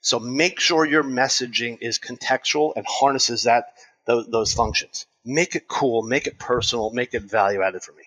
So 0.01 0.19
make 0.19 0.59
sure 0.59 0.85
your 0.85 1.05
messaging 1.05 1.79
is 1.81 1.99
contextual 1.99 2.73
and 2.75 2.85
harnesses 2.89 3.45
that 3.45 3.75
those, 4.05 4.27
those 4.27 4.53
functions. 4.53 5.07
Make 5.31 5.55
it 5.55 5.69
cool, 5.69 6.05
make 6.05 6.27
it 6.27 6.39
personal, 6.39 6.91
make 6.91 7.13
it 7.13 7.21
value 7.21 7.61
added 7.61 7.83
for 7.83 7.93
me. 7.93 8.05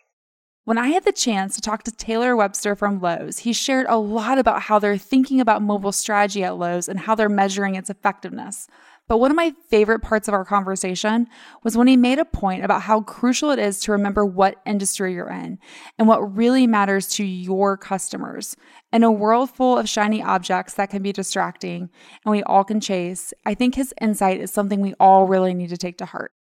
When 0.64 0.80
I 0.80 0.88
had 0.88 1.06
the 1.06 1.12
chance 1.12 1.54
to 1.54 1.62
talk 1.62 1.84
to 1.84 1.92
Taylor 1.92 2.36
Webster 2.36 2.76
from 2.76 3.00
Lowe's, 3.00 3.40
he 3.40 3.54
shared 3.54 3.86
a 3.90 4.00
lot 4.00 4.40
about 4.40 4.64
how 4.64 4.80
they're 4.80 4.98
thinking 4.98 5.40
about 5.40 5.62
mobile 5.62 5.92
strategy 5.92 6.44
at 6.44 6.58
Lowe's 6.58 6.90
and 6.90 7.00
how 7.00 7.14
they're 7.14 7.30
measuring 7.30 7.76
its 7.76 7.92
effectiveness. 7.92 8.68
But 9.08 9.18
one 9.18 9.30
of 9.30 9.38
my 9.38 9.54
favorite 9.70 10.00
parts 10.00 10.28
of 10.28 10.34
our 10.34 10.44
conversation 10.44 11.28
was 11.64 11.78
when 11.78 11.86
he 11.86 11.96
made 11.96 12.18
a 12.18 12.26
point 12.26 12.66
about 12.66 12.82
how 12.82 13.02
crucial 13.02 13.52
it 13.52 13.60
is 13.60 13.80
to 13.82 13.92
remember 13.92 14.26
what 14.26 14.60
industry 14.66 15.14
you're 15.14 15.30
in 15.30 15.60
and 16.00 16.08
what 16.08 16.36
really 16.36 16.66
matters 16.66 17.08
to 17.10 17.24
your 17.24 17.78
customers. 17.78 18.56
In 18.92 19.04
a 19.04 19.12
world 19.12 19.52
full 19.52 19.78
of 19.78 19.88
shiny 19.88 20.24
objects 20.24 20.74
that 20.74 20.90
can 20.90 21.04
be 21.04 21.12
distracting 21.12 21.92
and 22.26 22.32
we 22.32 22.42
all 22.42 22.64
can 22.64 22.80
chase, 22.80 23.32
I 23.46 23.54
think 23.54 23.76
his 23.76 23.94
insight 24.02 24.42
is 24.42 24.52
something 24.52 24.80
we 24.80 24.96
all 25.00 25.28
really 25.28 25.54
need 25.54 25.70
to 25.70 25.78
take 25.78 26.00
to 26.00 26.06
heart. 26.06 26.32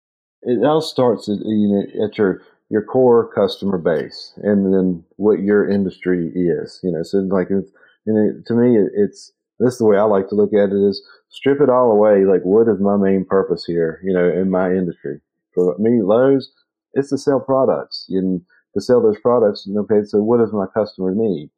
It 0.43 0.65
all 0.65 0.81
starts 0.81 1.29
at, 1.29 1.37
you 1.45 1.67
know, 1.67 2.05
at 2.05 2.17
your 2.17 2.41
your 2.69 2.83
core 2.83 3.29
customer 3.33 3.77
base 3.77 4.33
and 4.37 4.73
then 4.73 5.03
what 5.17 5.39
your 5.39 5.69
industry 5.69 6.31
is. 6.33 6.79
You 6.81 6.91
know, 6.91 7.03
so 7.03 7.17
like, 7.19 7.49
you 7.49 7.63
know, 8.07 8.41
to 8.47 8.53
me, 8.55 8.77
it's 8.95 9.31
this 9.59 9.73
is 9.73 9.77
the 9.79 9.85
way 9.85 9.97
I 9.97 10.03
like 10.03 10.29
to 10.29 10.35
look 10.35 10.53
at 10.53 10.69
it 10.69 10.89
is 10.89 11.03
strip 11.29 11.61
it 11.61 11.69
all 11.69 11.91
away. 11.91 12.25
Like, 12.25 12.41
what 12.43 12.67
is 12.67 12.79
my 12.79 12.97
main 12.97 13.25
purpose 13.25 13.65
here? 13.65 14.01
You 14.03 14.13
know, 14.13 14.27
in 14.27 14.49
my 14.49 14.71
industry 14.71 15.19
for 15.53 15.77
me, 15.77 16.01
Lowe's, 16.01 16.51
it's 16.93 17.09
to 17.09 17.17
sell 17.17 17.39
products 17.39 18.05
and 18.09 18.41
to 18.73 18.81
sell 18.81 19.01
those 19.01 19.19
products. 19.19 19.67
Okay, 19.69 20.03
so 20.05 20.21
what 20.23 20.37
does 20.37 20.53
my 20.53 20.65
customer 20.73 21.13
need? 21.13 21.49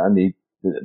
I 0.00 0.08
need 0.08 0.34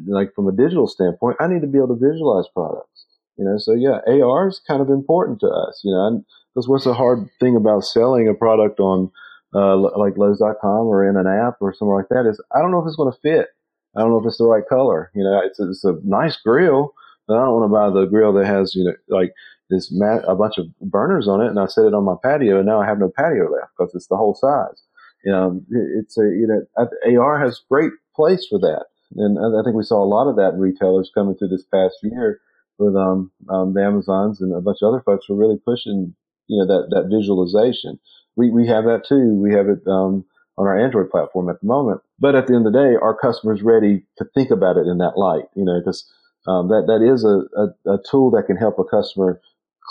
like 0.08 0.34
from 0.36 0.48
a 0.48 0.52
digital 0.52 0.88
standpoint, 0.88 1.38
I 1.40 1.48
need 1.48 1.62
to 1.62 1.68
be 1.68 1.78
able 1.78 1.96
to 1.96 2.08
visualize 2.10 2.48
products. 2.54 3.06
You 3.38 3.46
know, 3.46 3.58
so 3.58 3.74
yeah, 3.74 4.00
AR 4.08 4.50
is 4.50 4.60
kind 4.68 4.82
of 4.82 4.90
important 4.90 5.40
to 5.42 5.48
us. 5.48 5.80
You 5.84 5.94
know, 5.94 6.26
because 6.54 6.68
what's 6.68 6.86
the 6.86 6.94
hard 6.94 7.30
thing 7.40 7.56
about 7.56 7.86
selling 7.86 8.28
a 8.28 8.34
product 8.34 8.80
on 8.80 9.12
uh, 9.54 9.76
like 9.98 10.18
Lowe's.com 10.18 10.88
or 10.88 11.08
in 11.08 11.18
an 11.18 11.28
app 11.28 11.56
or 11.62 11.74
somewhere 11.74 11.98
like 11.98 12.10
that 12.10 12.30
is 12.30 12.42
I 12.56 12.60
don't 12.60 12.72
know 12.72 12.80
if 12.80 12.88
it's 12.88 12.96
going 12.96 13.12
to 13.12 13.20
fit. 13.20 13.48
I 13.96 14.02
don't 14.02 14.12
know 14.12 14.20
if 14.20 14.26
it's 14.26 14.38
the 14.38 14.46
right 14.46 14.64
color. 14.68 15.12
You 15.16 15.24
know, 15.24 15.42
it's, 15.44 15.60
it's 15.60 15.84
a 15.84 15.98
nice 16.04 16.38
grill, 16.38 16.94
but 17.28 17.38
I 17.38 17.46
don't 17.46 17.60
want 17.60 17.70
to 17.70 17.74
buy 17.74 17.90
the 17.90 18.08
grill 18.08 18.34
that 18.34 18.46
has, 18.46 18.76
you 18.76 18.84
know, 18.84 18.94
like 19.08 19.34
this 19.70 19.92
mat, 19.92 20.24
a 20.28 20.36
bunch 20.36 20.58
of 20.58 20.68
burners 20.80 21.28
on 21.28 21.42
it 21.42 21.48
and 21.48 21.60
I 21.60 21.66
set 21.66 21.86
it 21.86 21.94
on 21.94 22.04
my 22.04 22.16
patio 22.24 22.58
and 22.58 22.66
now 22.66 22.82
I 22.82 22.86
have 22.86 23.00
no 23.00 23.12
patio 23.16 23.52
left 23.52 23.72
because 23.78 23.94
it's 23.96 24.08
the 24.08 24.18
whole 24.18 24.36
size. 24.36 24.82
You 25.24 25.32
know, 25.32 25.62
it's 26.00 26.18
a, 26.18 26.24
you 26.24 26.48
know, 26.48 27.22
AR 27.22 27.40
has 27.44 27.62
great 27.70 27.92
place 28.16 28.48
for 28.50 28.60
that. 28.60 28.86
And 29.16 29.40
I 29.40 29.64
think 29.64 29.76
we 29.76 29.84
saw 29.84 30.04
a 30.04 30.06
lot 30.06 30.30
of 30.30 30.36
that 30.36 30.54
in 30.54 30.60
retailers 30.60 31.12
coming 31.14 31.36
through 31.36 31.50
this 31.50 31.66
past 31.74 31.96
year 32.04 32.40
with, 32.78 32.96
um, 32.96 33.32
um, 33.50 33.74
the 33.74 33.84
Amazons 33.84 34.40
and 34.40 34.56
a 34.56 34.62
bunch 34.62 34.78
of 34.82 34.94
other 34.94 35.02
folks 35.02 35.28
were 35.28 35.36
really 35.36 35.58
pushing, 35.58 36.14
you 36.50 36.58
know, 36.58 36.68
that, 36.68 36.90
that 36.90 37.10
visualization 37.10 38.00
we, 38.40 38.50
we 38.50 38.68
have 38.68 38.86
that 38.86 39.04
too. 39.06 39.36
We 39.36 39.54
have 39.54 39.68
it 39.68 39.86
um, 39.86 40.24
on 40.58 40.66
our 40.66 40.80
Android 40.80 41.12
platform 41.12 41.50
at 41.50 41.60
the 41.60 41.68
moment. 41.68 42.00
But 42.20 42.36
at 42.36 42.48
the 42.48 42.56
end 42.56 42.66
of 42.66 42.72
the 42.72 42.80
day, 42.80 42.96
our 42.96 43.16
customers 43.16 43.62
ready 43.62 44.06
to 44.18 44.26
think 44.34 44.50
about 44.50 44.78
it 44.78 44.88
in 44.88 44.98
that 45.00 45.18
light, 45.18 45.44
you 45.56 45.66
know, 45.66 45.78
because 45.80 46.10
um, 46.48 46.70
that 46.70 46.88
that 46.88 47.04
is 47.04 47.26
a, 47.26 47.44
a, 47.60 47.96
a, 47.96 47.98
tool 48.10 48.32
that 48.32 48.48
can 48.48 48.56
help 48.56 48.80
a 48.80 48.86
customer 48.86 49.42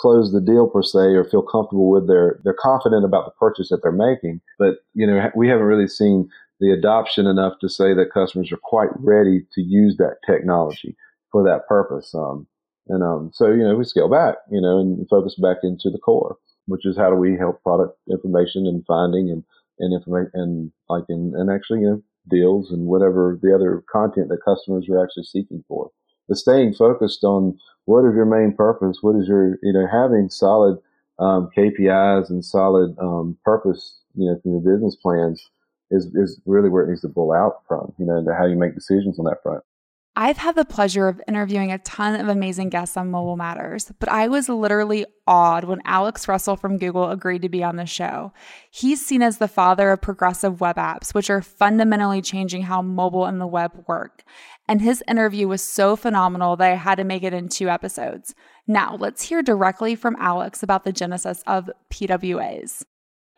close 0.01 0.33
the 0.33 0.41
deal 0.41 0.67
per 0.67 0.81
se 0.81 1.13
or 1.13 1.23
feel 1.23 1.43
comfortable 1.43 1.91
with 1.91 2.07
their 2.07 2.39
they're 2.43 2.57
confident 2.59 3.05
about 3.05 3.25
the 3.25 3.31
purchase 3.39 3.69
that 3.69 3.81
they're 3.83 3.91
making. 3.91 4.41
But 4.57 4.77
you 4.95 5.05
know, 5.05 5.29
we 5.35 5.47
haven't 5.47 5.67
really 5.67 5.87
seen 5.87 6.27
the 6.59 6.71
adoption 6.71 7.27
enough 7.27 7.53
to 7.61 7.69
say 7.69 7.93
that 7.93 8.13
customers 8.13 8.51
are 8.51 8.59
quite 8.61 8.89
ready 8.97 9.45
to 9.53 9.61
use 9.61 9.97
that 9.97 10.17
technology 10.25 10.97
for 11.31 11.43
that 11.43 11.67
purpose. 11.67 12.13
Um, 12.15 12.47
and 12.87 13.03
um, 13.03 13.29
so 13.31 13.51
you 13.51 13.63
know, 13.63 13.75
we 13.75 13.83
scale 13.83 14.09
back, 14.09 14.37
you 14.51 14.59
know, 14.59 14.79
and 14.79 15.07
focus 15.07 15.35
back 15.35 15.57
into 15.61 15.91
the 15.91 15.99
core 15.99 16.37
which 16.69 16.85
is 16.85 16.97
how 16.97 17.09
do 17.09 17.15
we 17.15 17.35
help 17.37 17.61
product 17.63 17.97
information 18.09 18.65
and 18.67 18.85
finding 18.85 19.29
and 19.29 19.43
and 19.79 19.93
information 19.93 20.31
and 20.33 20.71
like 20.89 21.05
and, 21.09 21.33
and 21.35 21.49
actually 21.49 21.81
you 21.81 21.89
know 21.89 22.01
deals 22.29 22.71
and 22.71 22.85
whatever 22.85 23.39
the 23.41 23.53
other 23.53 23.83
content 23.91 24.29
that 24.29 24.43
customers 24.45 24.87
are 24.89 25.03
actually 25.03 25.23
seeking 25.23 25.63
for. 25.67 25.89
But 26.27 26.37
staying 26.37 26.75
focused 26.75 27.23
on 27.23 27.57
what 27.85 28.05
is 28.05 28.13
your 28.13 28.25
main 28.25 28.55
purpose, 28.55 28.99
what 29.01 29.15
is 29.15 29.27
your 29.27 29.57
you 29.63 29.73
know 29.73 29.87
having 29.91 30.29
solid 30.29 30.77
um, 31.17 31.49
KPIs 31.57 32.29
and 32.29 32.43
solid 32.45 32.95
um, 32.99 33.37
purpose 33.43 33.99
you 34.15 34.29
know 34.29 34.39
from 34.41 34.51
your 34.51 34.61
business 34.61 34.95
plans 34.95 35.49
is 35.91 36.05
is 36.15 36.39
really 36.45 36.69
where 36.69 36.83
it 36.83 36.89
needs 36.89 37.01
to 37.01 37.09
pull 37.09 37.31
out 37.31 37.63
from 37.67 37.93
you 37.97 38.05
know 38.05 38.17
and 38.17 38.27
how 38.37 38.45
you 38.45 38.55
make 38.55 38.75
decisions 38.75 39.17
on 39.19 39.25
that 39.25 39.41
front. 39.41 39.63
I've 40.21 40.35
had 40.35 40.55
the 40.55 40.65
pleasure 40.65 41.07
of 41.07 41.21
interviewing 41.29 41.71
a 41.71 41.77
ton 41.77 42.19
of 42.19 42.27
amazing 42.27 42.67
guests 42.67 42.97
on 42.97 43.09
Mobile 43.09 43.37
Matters, 43.37 43.89
but 44.01 44.09
I 44.09 44.27
was 44.27 44.49
literally 44.49 45.05
awed 45.25 45.63
when 45.63 45.81
Alex 45.85 46.27
Russell 46.27 46.57
from 46.57 46.77
Google 46.77 47.09
agreed 47.09 47.41
to 47.43 47.47
be 47.47 47.63
on 47.63 47.77
the 47.77 47.85
show. 47.85 48.33
He's 48.69 49.03
seen 49.03 49.21
as 49.21 49.37
the 49.37 49.47
father 49.47 49.91
of 49.91 50.01
progressive 50.01 50.59
web 50.59 50.75
apps, 50.75 51.13
which 51.13 51.29
are 51.29 51.41
fundamentally 51.41 52.21
changing 52.21 52.63
how 52.63 52.81
mobile 52.81 53.27
and 53.27 53.39
the 53.39 53.47
web 53.47 53.85
work. 53.87 54.25
And 54.67 54.81
his 54.81 55.01
interview 55.07 55.47
was 55.47 55.63
so 55.63 55.95
phenomenal 55.95 56.57
that 56.57 56.69
I 56.69 56.75
had 56.75 56.95
to 56.95 57.05
make 57.05 57.23
it 57.23 57.33
in 57.33 57.47
two 57.47 57.69
episodes. 57.69 58.35
Now, 58.67 58.97
let's 58.99 59.21
hear 59.21 59.41
directly 59.41 59.95
from 59.95 60.17
Alex 60.19 60.61
about 60.61 60.83
the 60.83 60.91
genesis 60.91 61.45
of 61.47 61.69
PWAs. 61.93 62.83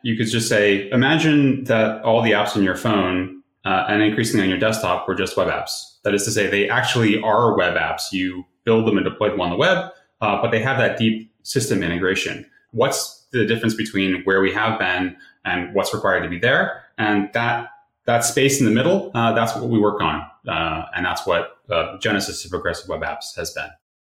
You 0.02 0.16
could 0.16 0.26
just 0.26 0.48
say, 0.48 0.90
imagine 0.90 1.62
that 1.62 2.02
all 2.02 2.22
the 2.22 2.32
apps 2.32 2.56
on 2.56 2.64
your 2.64 2.74
phone 2.74 3.44
uh, 3.64 3.84
and 3.88 4.02
increasingly 4.02 4.42
on 4.42 4.50
your 4.50 4.58
desktop 4.58 5.06
were 5.06 5.14
just 5.14 5.36
web 5.36 5.46
apps 5.46 5.91
that 6.04 6.14
is 6.14 6.24
to 6.24 6.30
say, 6.30 6.48
they 6.48 6.68
actually 6.68 7.20
are 7.20 7.56
web 7.56 7.74
apps. 7.74 8.12
You 8.12 8.44
build 8.64 8.86
them 8.86 8.96
and 8.96 9.04
deploy 9.04 9.30
them 9.30 9.40
on 9.40 9.50
the 9.50 9.56
web, 9.56 9.90
uh, 10.20 10.40
but 10.40 10.50
they 10.50 10.60
have 10.60 10.78
that 10.78 10.98
deep 10.98 11.32
system 11.42 11.82
integration. 11.82 12.46
What's 12.72 13.26
the 13.32 13.46
difference 13.46 13.74
between 13.74 14.22
where 14.24 14.40
we 14.40 14.52
have 14.52 14.78
been 14.78 15.16
and 15.44 15.74
what's 15.74 15.92
required 15.92 16.22
to 16.22 16.28
be 16.28 16.38
there? 16.38 16.84
And 16.98 17.30
that 17.34 17.68
that 18.04 18.24
space 18.24 18.58
in 18.58 18.66
the 18.66 18.72
middle, 18.72 19.12
uh, 19.14 19.32
that's 19.32 19.54
what 19.54 19.68
we 19.68 19.78
work 19.78 20.00
on, 20.00 20.26
uh, 20.48 20.86
and 20.94 21.06
that's 21.06 21.24
what 21.24 21.58
uh, 21.70 21.98
Genesis 21.98 22.44
of 22.44 22.50
Progressive 22.50 22.88
Web 22.88 23.02
Apps 23.02 23.36
has 23.36 23.52
been. 23.52 23.68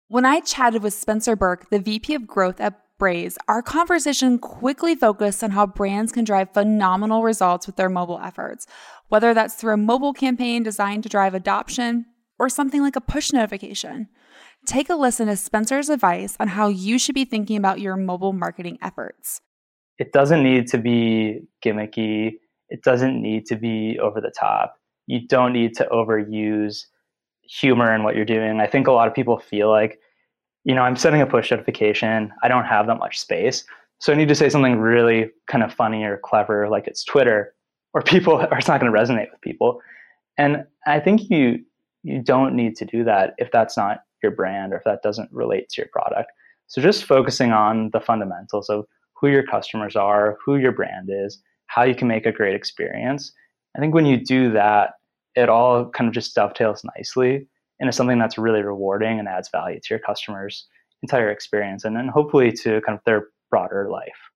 When 0.07 0.25
I 0.25 0.41
chatted 0.41 0.83
with 0.83 0.95
Spencer 0.95 1.35
Burke, 1.35 1.71
the 1.71 1.81
VP 1.81 2.15
of 2.15 2.27
Growth 2.27 2.61
at 2.61 2.82
Braze, 3.03 3.37
our 3.49 3.63
conversation 3.63 4.39
quickly 4.39 4.95
focused 4.95 5.43
on 5.43 5.51
how 5.51 5.67
brands 5.67 6.13
can 6.13 6.23
drive 6.23 6.53
phenomenal 6.53 7.25
results 7.25 7.67
with 7.67 7.75
their 7.75 7.89
mobile 7.89 8.21
efforts, 8.23 8.65
whether 9.09 9.35
that's 9.35 9.57
through 9.57 9.75
a 9.75 9.77
mobile 9.77 10.13
campaign 10.13 10.63
designed 10.63 11.03
to 11.03 11.09
drive 11.09 11.35
adoption 11.35 12.07
or 12.39 12.49
something 12.49 12.81
like 12.81 12.95
a 12.95 13.01
push 13.01 13.33
notification. 13.33 14.07
Take 14.67 14.89
a 14.89 14.95
listen 14.95 15.27
to 15.27 15.37
Spencer's 15.37 15.89
advice 15.89 16.37
on 16.39 16.47
how 16.47 16.69
you 16.69 16.97
should 16.97 17.17
be 17.17 17.25
thinking 17.25 17.57
about 17.57 17.81
your 17.81 17.97
mobile 17.97 18.33
marketing 18.33 18.79
efforts. 18.81 19.41
It 19.99 20.13
doesn't 20.13 20.45
need 20.45 20.69
to 20.69 20.79
be 20.79 21.41
gimmicky, 21.61 22.35
it 22.69 22.85
doesn't 22.85 23.21
need 23.21 23.47
to 23.47 23.57
be 23.57 23.99
over 24.01 24.21
the 24.21 24.31
top. 24.31 24.77
You 25.09 25.27
don't 25.27 25.53
need 25.53 25.75
to 25.79 25.89
overuse 25.91 26.85
humor 27.43 27.93
in 27.93 28.05
what 28.05 28.15
you're 28.15 28.25
doing. 28.25 28.61
I 28.61 28.69
think 28.69 28.87
a 28.87 28.93
lot 28.93 29.09
of 29.09 29.15
people 29.15 29.41
feel 29.41 29.71
like, 29.71 29.99
you 30.65 30.75
know, 30.75 30.83
I'm 30.83 30.97
sending 30.97 31.21
a 31.21 31.27
push 31.27 31.51
notification, 31.51 32.33
I 32.43 32.49
don't 32.49 32.65
have 32.65 32.87
that 32.87 32.99
much 32.99 33.19
space. 33.19 33.65
So 33.99 34.13
I 34.13 34.17
need 34.17 34.29
to 34.29 34.35
say 34.35 34.49
something 34.49 34.79
really 34.79 35.31
kind 35.47 35.63
of 35.63 35.73
funny 35.73 36.05
or 36.05 36.19
clever, 36.19 36.69
like 36.69 36.87
it's 36.87 37.05
Twitter 37.05 37.55
or 37.95 38.03
people 38.03 38.35
or 38.51 38.59
it's 38.59 38.69
not 38.69 38.81
going 38.81 38.93
to 38.93 38.99
resonate 38.99 39.31
with 39.31 39.41
people 39.41 39.81
and 40.39 40.65
i 40.87 40.99
think 40.99 41.31
you 41.31 41.59
you 42.03 42.21
don't 42.21 42.55
need 42.55 42.77
to 42.77 42.85
do 42.85 43.05
that 43.05 43.35
if 43.39 43.51
that's 43.53 43.77
not 43.77 44.01
your 44.23 44.33
brand 44.33 44.73
or 44.73 44.77
if 44.77 44.85
that 44.85 45.03
doesn't 45.03 45.31
relate 45.33 45.69
to 45.69 45.81
your 45.81 45.89
product 45.93 46.31
So 46.67 46.81
just 46.81 47.05
focusing 47.05 47.53
on 47.53 47.91
the 47.93 48.01
fundamentals 48.01 48.69
of 48.71 48.87
who 49.15 49.29
your 49.29 49.45
customers 49.45 49.95
are, 49.95 50.37
who 50.45 50.57
your 50.57 50.73
brand 50.73 51.09
is, 51.13 51.41
how 51.67 51.83
you 51.83 51.95
can 51.95 52.09
make 52.09 52.27
a 52.27 52.33
great 52.33 52.55
experience. 52.57 53.33
I 53.77 53.81
think 53.81 53.95
when 53.95 54.07
you 54.07 54.17
do 54.17 54.51
that, 54.53 54.95
it 55.37 55.49
all 55.49 55.91
kind 55.91 56.09
of 56.09 56.15
just 56.15 56.35
dovetails 56.35 56.85
nicely 56.97 57.47
into 57.81 57.93
something 57.93 58.19
that's 58.19 58.39
really 58.39 58.63
rewarding 58.63 59.19
and 59.19 59.29
adds 59.29 59.49
value 59.51 59.81
to 59.81 59.87
your 59.91 59.99
customers' 59.99 60.67
entire 61.03 61.31
experience 61.31 61.85
and 61.85 61.97
then 61.97 62.09
hopefully 62.09 62.53
to 62.53 62.81
kind 62.83 62.97
of 62.97 63.05
their 63.05 63.29
broader 63.51 63.89
life. 63.91 64.32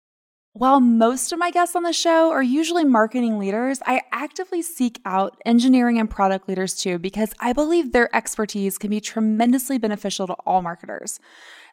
While 0.58 0.80
most 0.80 1.32
of 1.32 1.38
my 1.38 1.50
guests 1.50 1.76
on 1.76 1.82
the 1.82 1.92
show 1.92 2.30
are 2.30 2.42
usually 2.42 2.82
marketing 2.82 3.38
leaders, 3.38 3.80
I 3.84 4.00
actively 4.10 4.62
seek 4.62 5.02
out 5.04 5.36
engineering 5.44 5.98
and 5.98 6.08
product 6.08 6.48
leaders 6.48 6.74
too 6.74 6.98
because 6.98 7.34
I 7.38 7.52
believe 7.52 7.92
their 7.92 8.08
expertise 8.16 8.78
can 8.78 8.88
be 8.88 8.98
tremendously 8.98 9.76
beneficial 9.76 10.26
to 10.28 10.32
all 10.46 10.62
marketers. 10.62 11.20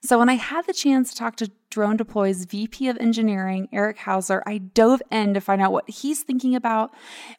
So 0.03 0.19
when 0.19 0.27
I 0.27 0.33
had 0.33 0.65
the 0.65 0.73
chance 0.73 1.11
to 1.11 1.15
talk 1.15 1.37
to 1.37 1.49
DroneDeploy's 1.71 2.43
VP 2.43 2.89
of 2.89 2.97
Engineering, 2.97 3.69
Eric 3.71 3.99
Hauser, 3.99 4.43
I 4.45 4.57
dove 4.57 5.01
in 5.09 5.33
to 5.33 5.39
find 5.39 5.61
out 5.61 5.71
what 5.71 5.89
he's 5.89 6.23
thinking 6.23 6.53
about 6.53 6.93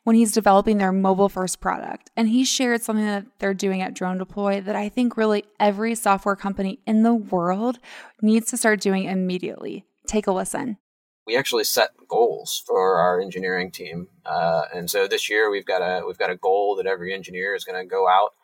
when 0.04 0.16
he's 0.16 0.32
developing 0.32 0.78
their 0.78 0.92
mobile 0.92 1.28
first 1.28 1.60
product. 1.60 2.10
And 2.16 2.30
he 2.30 2.46
shared 2.46 2.80
something 2.80 3.04
that 3.04 3.26
they're 3.38 3.52
doing 3.52 3.82
at 3.82 3.92
Drone 3.92 4.16
Deploy 4.16 4.62
that 4.62 4.76
I 4.76 4.88
think 4.88 5.18
really 5.18 5.44
every 5.60 5.94
software 5.94 6.36
company 6.36 6.78
in 6.86 7.02
the 7.02 7.14
world 7.14 7.80
needs 8.22 8.46
to 8.46 8.56
start 8.56 8.80
doing 8.80 9.04
immediately. 9.04 9.84
Take 10.06 10.26
a 10.26 10.32
listen 10.32 10.78
we 11.26 11.36
actually 11.36 11.64
set 11.64 11.90
goals 12.08 12.62
for 12.66 12.96
our 12.98 13.20
engineering 13.20 13.70
team. 13.70 14.08
Uh, 14.26 14.64
and 14.74 14.90
so 14.90 15.06
this 15.06 15.30
year 15.30 15.50
we've 15.50 15.66
got 15.66 15.80
a 15.80 16.06
we've 16.06 16.18
got 16.18 16.30
a 16.30 16.36
goal 16.36 16.76
that 16.76 16.86
every 16.86 17.14
engineer 17.14 17.54
is 17.54 17.64
going 17.64 17.80
to 17.80 17.88
go 17.88 18.08
out 18.08 18.34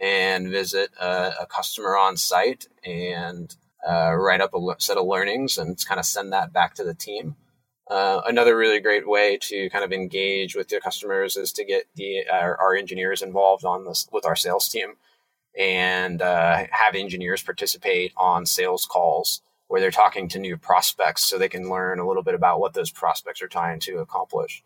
and 0.00 0.48
visit 0.48 0.90
a, 1.00 1.32
a 1.40 1.46
customer 1.46 1.96
on 1.96 2.16
site 2.16 2.68
and 2.84 3.56
uh, 3.88 4.14
write 4.14 4.40
up 4.40 4.54
a 4.54 4.74
set 4.78 4.96
of 4.96 5.06
learnings 5.06 5.58
and 5.58 5.84
kind 5.86 5.98
of 5.98 6.06
send 6.06 6.32
that 6.32 6.52
back 6.52 6.74
to 6.74 6.84
the 6.84 6.94
team. 6.94 7.36
Uh, 7.90 8.20
another 8.26 8.56
really 8.56 8.80
great 8.80 9.08
way 9.08 9.38
to 9.40 9.70
kind 9.70 9.84
of 9.84 9.92
engage 9.92 10.54
with 10.54 10.70
your 10.70 10.80
customers 10.80 11.36
is 11.36 11.52
to 11.52 11.64
get 11.64 11.86
the 11.96 12.22
our, 12.30 12.56
our 12.58 12.76
engineers 12.76 13.22
involved 13.22 13.64
on 13.64 13.84
this 13.84 14.06
with 14.12 14.26
our 14.26 14.36
sales 14.36 14.68
team 14.68 14.94
and 15.58 16.22
uh, 16.22 16.64
have 16.70 16.94
engineers 16.94 17.42
participate 17.42 18.12
on 18.16 18.46
sales 18.46 18.84
calls 18.84 19.40
where 19.68 19.80
they're 19.80 19.90
talking 19.90 20.28
to 20.28 20.38
new 20.38 20.56
prospects 20.56 21.24
so 21.24 21.38
they 21.38 21.48
can 21.48 21.70
learn 21.70 21.98
a 21.98 22.06
little 22.06 22.22
bit 22.22 22.34
about 22.34 22.60
what 22.60 22.74
those 22.74 22.90
prospects 22.90 23.40
are 23.40 23.48
trying 23.48 23.78
to 23.80 23.98
accomplish. 23.98 24.62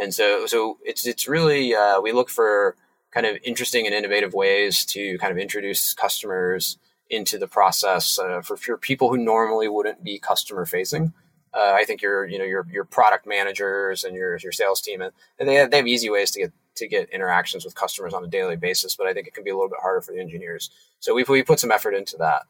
And 0.00 0.12
so, 0.12 0.46
so 0.46 0.78
it's, 0.84 1.06
it's 1.06 1.28
really, 1.28 1.74
uh, 1.74 2.00
we 2.00 2.12
look 2.12 2.30
for 2.30 2.76
kind 3.10 3.26
of 3.26 3.36
interesting 3.44 3.86
and 3.86 3.94
innovative 3.94 4.34
ways 4.34 4.84
to 4.86 5.18
kind 5.18 5.32
of 5.32 5.38
introduce 5.38 5.94
customers 5.94 6.78
into 7.10 7.38
the 7.38 7.48
process 7.48 8.18
uh, 8.18 8.40
for, 8.42 8.56
for 8.56 8.76
people 8.76 9.08
who 9.08 9.16
normally 9.16 9.68
wouldn't 9.68 10.04
be 10.04 10.18
customer 10.18 10.66
facing. 10.66 11.12
Uh, 11.54 11.72
I 11.74 11.84
think 11.84 12.02
your, 12.02 12.26
you 12.26 12.38
know, 12.38 12.44
your, 12.44 12.66
your 12.70 12.84
product 12.84 13.26
managers 13.26 14.04
and 14.04 14.14
your, 14.14 14.36
your 14.38 14.52
sales 14.52 14.80
team, 14.80 15.00
and 15.00 15.12
they 15.38 15.54
have, 15.54 15.70
they 15.70 15.78
have 15.78 15.86
easy 15.86 16.10
ways 16.10 16.30
to 16.32 16.40
get, 16.40 16.52
to 16.76 16.86
get 16.86 17.10
interactions 17.10 17.64
with 17.64 17.74
customers 17.74 18.14
on 18.14 18.22
a 18.24 18.28
daily 18.28 18.56
basis, 18.56 18.94
but 18.94 19.06
I 19.06 19.14
think 19.14 19.26
it 19.26 19.34
can 19.34 19.44
be 19.44 19.50
a 19.50 19.54
little 19.54 19.70
bit 19.70 19.80
harder 19.80 20.02
for 20.02 20.12
the 20.12 20.20
engineers. 20.20 20.70
So 21.00 21.14
we 21.14 21.24
we 21.26 21.42
put 21.42 21.58
some 21.58 21.72
effort 21.72 21.94
into 21.94 22.16
that 22.18 22.42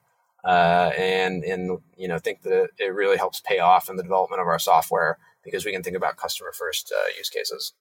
uh, 0.49 0.90
and 0.97 1.45
and 1.45 1.78
you 1.97 2.09
know 2.09 2.19
think 2.19 2.43
that 2.43 2.71
it 2.78 2.95
really 2.95 3.19
helps 3.19 3.40
pay 3.40 3.59
off 3.59 3.90
in 3.90 3.97
the 3.97 4.02
development 4.02 4.40
of 4.40 4.49
our 4.49 4.59
software 4.59 5.19
because 5.45 5.67
we 5.67 5.73
can 5.73 5.83
think 5.83 5.97
about 5.97 6.17
customer 6.17 6.52
first 6.52 6.93
uh, 6.97 7.09
use 7.17 7.28
cases. 7.28 7.75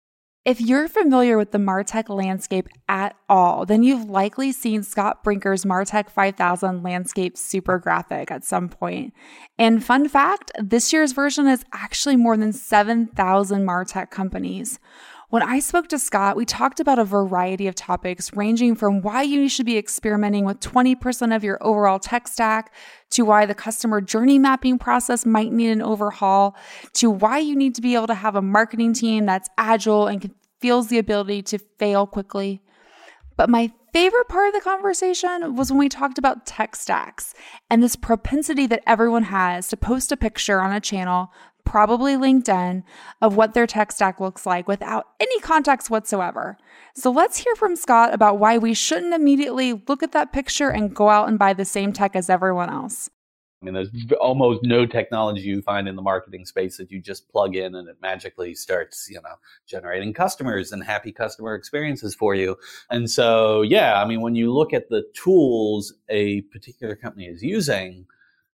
If 0.44 0.62
you're 0.62 0.88
familiar 0.88 1.38
with 1.38 1.52
the 1.52 1.58
Martech 1.58 2.08
landscape 2.08 2.68
at 2.88 3.16
all, 3.28 3.66
then 3.66 3.84
you've 3.84 4.10
likely 4.10 4.54
seen 4.54 4.84
Scott 4.84 5.24
Brinker's 5.24 5.66
Martech 5.66 6.10
5000 6.10 6.84
landscape 6.84 7.38
super 7.38 7.80
graphic 7.80 8.32
at 8.32 8.46
some 8.46 8.70
point. 8.70 9.14
And 9.58 9.84
fun 9.84 10.08
fact, 10.08 10.52
this 10.58 10.94
year's 10.94 11.12
version 11.12 11.48
is 11.48 11.66
actually 11.74 12.16
more 12.16 12.38
than 12.38 12.54
7,000 12.54 13.66
Martech 13.66 14.10
companies. 14.10 14.80
When 15.30 15.44
I 15.44 15.60
spoke 15.60 15.90
to 15.90 16.00
Scott, 16.00 16.38
we 16.38 16.46
talked 16.46 16.80
about 16.80 17.00
a 17.00 17.04
variety 17.04 17.68
of 17.68 17.76
topics 17.76 18.34
ranging 18.34 18.76
from 18.76 19.02
why 19.02 19.24
you 19.24 19.50
should 19.50 19.66
be 19.66 19.78
experimenting 19.78 20.46
with 20.46 20.62
20% 20.62 21.36
of 21.36 21.44
your 21.44 21.58
overall 21.60 22.00
tech 22.00 22.30
stack, 22.30 22.74
to 23.10 23.26
why 23.26 23.46
the 23.46 23.54
customer 23.54 24.00
journey 24.00 24.40
mapping 24.40 24.80
process 24.80 25.26
might 25.26 25.52
need 25.52 25.72
an 25.72 25.82
overhaul, 25.82 26.56
to 26.94 27.10
why 27.10 27.40
you 27.40 27.58
need 27.58 27.76
to 27.76 27.82
be 27.82 27.94
able 27.94 28.08
to 28.08 28.14
have 28.14 28.38
a 28.38 28.42
marketing 28.42 28.94
team 28.94 29.26
that's 29.26 29.50
agile 29.58 30.08
and 30.08 30.34
feels 30.62 30.88
the 30.88 30.98
ability 30.98 31.42
to 31.42 31.60
fail 31.78 32.08
quickly. 32.08 32.62
But 33.36 33.50
my 33.50 33.74
favorite 33.92 34.30
part 34.30 34.48
of 34.48 34.54
the 34.54 34.62
conversation 34.62 35.58
was 35.58 35.70
when 35.70 35.80
we 35.80 35.90
talked 35.90 36.18
about 36.18 36.46
tech 36.46 36.74
stacks 36.74 37.34
and 37.70 37.84
this 37.84 37.98
propensity 37.98 38.66
that 38.68 38.84
everyone 38.88 39.24
has 39.24 39.68
to 39.68 39.78
post 39.78 40.14
a 40.14 40.18
picture 40.18 40.62
on 40.62 40.72
a 40.72 40.80
channel 40.80 41.32
probably 41.68 42.16
LinkedIn, 42.16 42.84
of 43.22 43.36
what 43.36 43.54
their 43.54 43.68
tech 43.68 43.92
stack 43.92 44.20
looks 44.20 44.46
like 44.46 44.68
without 44.68 45.08
any 45.20 45.40
context 45.42 45.90
whatsoever. 45.90 46.58
So 46.96 47.12
let's 47.12 47.38
hear 47.38 47.56
from 47.56 47.76
Scott 47.76 48.14
about 48.14 48.40
why 48.40 48.58
we 48.58 48.74
shouldn't 48.74 49.14
immediately 49.14 49.74
look 49.88 50.02
at 50.02 50.14
that 50.14 50.32
picture 50.32 50.70
and 50.70 50.96
go 50.96 51.10
out 51.10 51.28
and 51.28 51.38
buy 51.38 51.54
the 51.54 51.66
same 51.66 51.94
tech 51.94 52.16
as 52.16 52.30
everyone 52.30 52.70
else. 52.70 53.10
I 53.62 53.66
mean, 53.66 53.74
there's 53.74 53.90
almost 54.22 54.62
no 54.64 54.86
technology 54.86 55.42
you 55.42 55.64
find 55.64 55.88
in 55.88 55.96
the 55.96 56.02
marketing 56.02 56.46
space 56.46 56.78
that 56.78 56.92
you 56.92 57.02
just 57.02 57.28
plug 57.30 57.56
in 57.56 57.74
and 57.74 57.90
it 57.90 57.98
magically 58.02 58.54
starts, 58.54 59.10
you 59.10 59.20
know, 59.22 59.36
generating 59.66 60.14
customers 60.14 60.72
and 60.72 60.84
happy 60.84 61.12
customer 61.12 61.56
experiences 61.56 62.14
for 62.14 62.36
you. 62.36 62.56
And 62.92 63.10
so, 63.10 63.64
yeah, 63.64 64.02
I 64.02 64.06
mean, 64.08 64.22
when 64.22 64.36
you 64.36 64.54
look 64.54 64.74
at 64.74 64.90
the 64.90 65.06
tools 65.16 65.94
a 66.08 66.42
particular 66.42 66.96
company 66.96 67.26
is 67.26 67.42
using, 67.42 68.06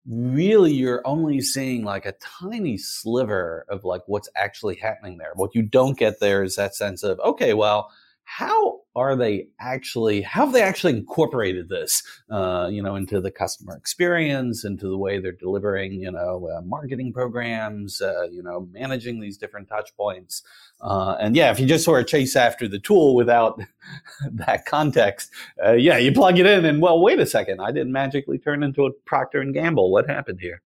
really 0.08 0.74
you're 0.74 1.06
only 1.06 1.42
seeing 1.42 1.84
like 1.84 2.06
a 2.06 2.14
tiny 2.42 2.78
sliver 2.78 3.66
of 3.70 3.84
like 3.84 4.02
what's 4.08 4.30
actually 4.36 4.76
happening 4.76 5.18
there. 5.18 5.32
What 5.36 5.56
you 5.56 5.62
don't 5.62 5.98
get 5.98 6.20
there 6.20 6.44
is 6.44 6.56
that 6.56 6.76
sense 6.76 7.04
of, 7.04 7.20
okay, 7.20 7.54
well, 7.54 7.92
how 8.24 8.80
are 8.96 9.16
they 9.16 9.48
actually 9.60 10.22
how 10.22 10.46
have 10.46 10.54
they 10.54 10.62
actually 10.62 10.94
incorporated 10.94 11.70
this 11.70 12.04
uh, 12.30 12.68
you 12.72 12.82
know 12.82 12.96
into 12.96 13.22
the 13.22 13.32
customer 13.32 13.76
experience 13.76 14.66
into 14.66 14.88
the 14.88 14.98
way 14.98 15.20
they're 15.20 15.32
delivering 15.32 15.94
you 15.94 16.12
know 16.12 16.50
uh, 16.56 16.62
marketing 16.62 17.14
programs 17.14 18.02
uh, 18.02 18.28
you 18.32 18.44
know 18.44 18.68
managing 18.72 19.20
these 19.20 19.38
different 19.38 19.68
touch 19.68 19.96
points? 19.96 20.44
Uh, 20.82 21.16
and 21.20 21.36
yeah 21.36 21.52
if 21.52 21.60
you 21.60 21.66
just 21.66 21.86
sort 21.86 22.02
of 22.02 22.08
chase 22.08 22.36
after 22.36 22.68
the 22.68 22.80
tool 22.80 23.16
without 23.16 23.62
that 24.32 24.66
context 24.66 25.32
uh, 25.66 25.74
yeah 25.74 25.98
you 25.98 26.12
plug 26.12 26.38
it 26.38 26.46
in 26.46 26.66
and 26.66 26.82
well 26.82 27.02
wait 27.02 27.20
a 27.20 27.26
second 27.26 27.60
i 27.62 27.72
didn't 27.72 27.92
magically 27.92 28.38
turn 28.38 28.64
into 28.64 28.86
a 28.86 28.92
procter 29.06 29.40
and 29.40 29.54
gamble. 29.54 29.92
What 29.92 30.10
happened 30.10 30.40
here 30.42 30.62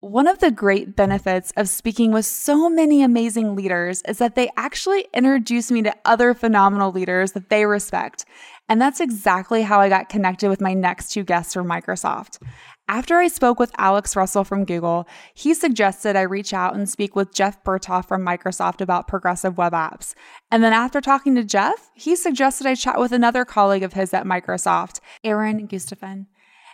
one 0.00 0.28
of 0.28 0.38
the 0.38 0.52
great 0.52 0.94
benefits 0.94 1.52
of 1.56 1.68
speaking 1.68 2.12
with 2.12 2.24
so 2.24 2.68
many 2.68 3.02
amazing 3.02 3.56
leaders 3.56 4.00
is 4.02 4.18
that 4.18 4.36
they 4.36 4.48
actually 4.56 5.08
introduce 5.12 5.72
me 5.72 5.82
to 5.82 5.94
other 6.04 6.34
phenomenal 6.34 6.92
leaders 6.92 7.32
that 7.32 7.48
they 7.48 7.66
respect. 7.66 8.24
And 8.68 8.80
that's 8.80 9.00
exactly 9.00 9.62
how 9.62 9.80
I 9.80 9.88
got 9.88 10.08
connected 10.08 10.50
with 10.50 10.60
my 10.60 10.72
next 10.72 11.08
two 11.08 11.24
guests 11.24 11.52
from 11.52 11.66
Microsoft. 11.66 12.40
After 12.86 13.16
I 13.16 13.26
spoke 13.26 13.58
with 13.58 13.72
Alex 13.76 14.14
Russell 14.14 14.44
from 14.44 14.64
Google, 14.64 15.08
he 15.34 15.52
suggested 15.52 16.14
I 16.14 16.22
reach 16.22 16.52
out 16.52 16.76
and 16.76 16.88
speak 16.88 17.16
with 17.16 17.34
Jeff 17.34 17.64
Burtoft 17.64 18.06
from 18.06 18.24
Microsoft 18.24 18.80
about 18.80 19.08
progressive 19.08 19.58
web 19.58 19.72
apps. 19.72 20.14
And 20.52 20.62
then 20.62 20.72
after 20.72 21.00
talking 21.00 21.34
to 21.34 21.42
Jeff, 21.42 21.90
he 21.94 22.14
suggested 22.14 22.68
I 22.68 22.76
chat 22.76 23.00
with 23.00 23.10
another 23.10 23.44
colleague 23.44 23.82
of 23.82 23.94
his 23.94 24.14
at 24.14 24.26
Microsoft, 24.26 25.00
Aaron 25.24 25.66
Gustafson 25.66 26.28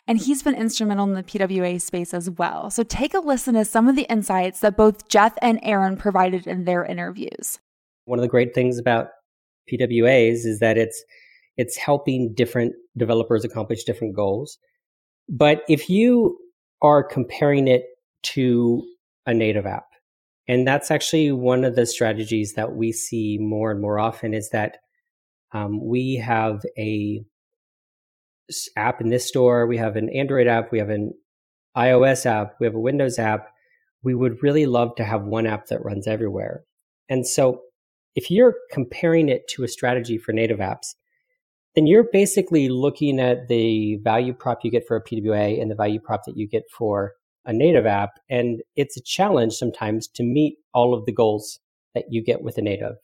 and 0.06 0.18
he's 0.18 0.42
been 0.42 0.54
instrumental 0.54 1.06
in 1.06 1.14
the 1.14 1.22
PWA 1.22 1.80
space 1.80 2.12
as 2.12 2.28
well. 2.30 2.70
So 2.70 2.82
take 2.82 3.14
a 3.14 3.20
listen 3.20 3.54
to 3.54 3.64
some 3.64 3.88
of 3.88 3.96
the 3.96 4.02
insights 4.10 4.60
that 4.60 4.76
both 4.76 5.08
Jeff 5.08 5.34
and 5.40 5.58
Aaron 5.62 5.96
provided 5.96 6.46
in 6.46 6.64
their 6.64 6.84
interviews. 6.84 7.58
One 8.04 8.18
of 8.18 8.22
the 8.22 8.28
great 8.28 8.54
things 8.54 8.78
about 8.78 9.08
PWAs 9.72 10.44
is 10.44 10.58
that 10.60 10.76
it's 10.76 11.02
it's 11.56 11.76
helping 11.76 12.34
different 12.34 12.74
developers 12.96 13.44
accomplish 13.44 13.84
different 13.84 14.14
goals. 14.14 14.58
But 15.28 15.62
if 15.68 15.88
you 15.88 16.36
are 16.82 17.02
comparing 17.02 17.68
it 17.68 17.84
to 18.24 18.84
a 19.24 19.32
native 19.32 19.64
app, 19.64 19.86
and 20.48 20.66
that's 20.66 20.90
actually 20.90 21.32
one 21.32 21.64
of 21.64 21.76
the 21.76 21.86
strategies 21.86 22.54
that 22.54 22.72
we 22.74 22.92
see 22.92 23.38
more 23.40 23.70
and 23.70 23.80
more 23.80 23.98
often 23.98 24.34
is 24.34 24.50
that 24.50 24.78
um, 25.52 25.82
we 25.82 26.16
have 26.16 26.62
a 26.76 27.24
app 28.76 29.00
in 29.00 29.08
this 29.08 29.26
store. 29.26 29.66
We 29.66 29.76
have 29.78 29.96
an 29.96 30.08
Android 30.10 30.46
app. 30.46 30.72
We 30.72 30.78
have 30.78 30.90
an 30.90 31.12
iOS 31.76 32.26
app. 32.26 32.54
We 32.60 32.66
have 32.66 32.74
a 32.74 32.80
Windows 32.80 33.18
app. 33.18 33.48
We 34.02 34.14
would 34.14 34.42
really 34.42 34.66
love 34.66 34.94
to 34.96 35.04
have 35.04 35.22
one 35.24 35.46
app 35.46 35.66
that 35.66 35.84
runs 35.84 36.06
everywhere. 36.06 36.64
And 37.08 37.26
so 37.26 37.62
if 38.14 38.30
you're 38.30 38.54
comparing 38.70 39.28
it 39.28 39.48
to 39.48 39.64
a 39.64 39.68
strategy 39.68 40.18
for 40.18 40.32
native 40.32 40.58
apps, 40.58 40.94
then 41.74 41.86
you're 41.86 42.08
basically 42.12 42.68
looking 42.68 43.18
at 43.18 43.48
the 43.48 43.96
value 43.96 44.32
prop 44.32 44.60
you 44.62 44.70
get 44.70 44.86
for 44.86 44.96
a 44.96 45.02
PWA 45.02 45.60
and 45.60 45.70
the 45.70 45.74
value 45.74 45.98
prop 45.98 46.22
that 46.26 46.36
you 46.36 46.46
get 46.46 46.64
for 46.70 47.14
a 47.44 47.52
native 47.52 47.86
app. 47.86 48.20
And 48.30 48.62
it's 48.76 48.96
a 48.96 49.02
challenge 49.02 49.54
sometimes 49.54 50.06
to 50.08 50.22
meet 50.22 50.58
all 50.72 50.94
of 50.94 51.04
the 51.04 51.12
goals 51.12 51.58
that 51.94 52.04
you 52.10 52.22
get 52.22 52.42
with 52.42 52.58
a 52.58 52.62
native. 52.62 52.96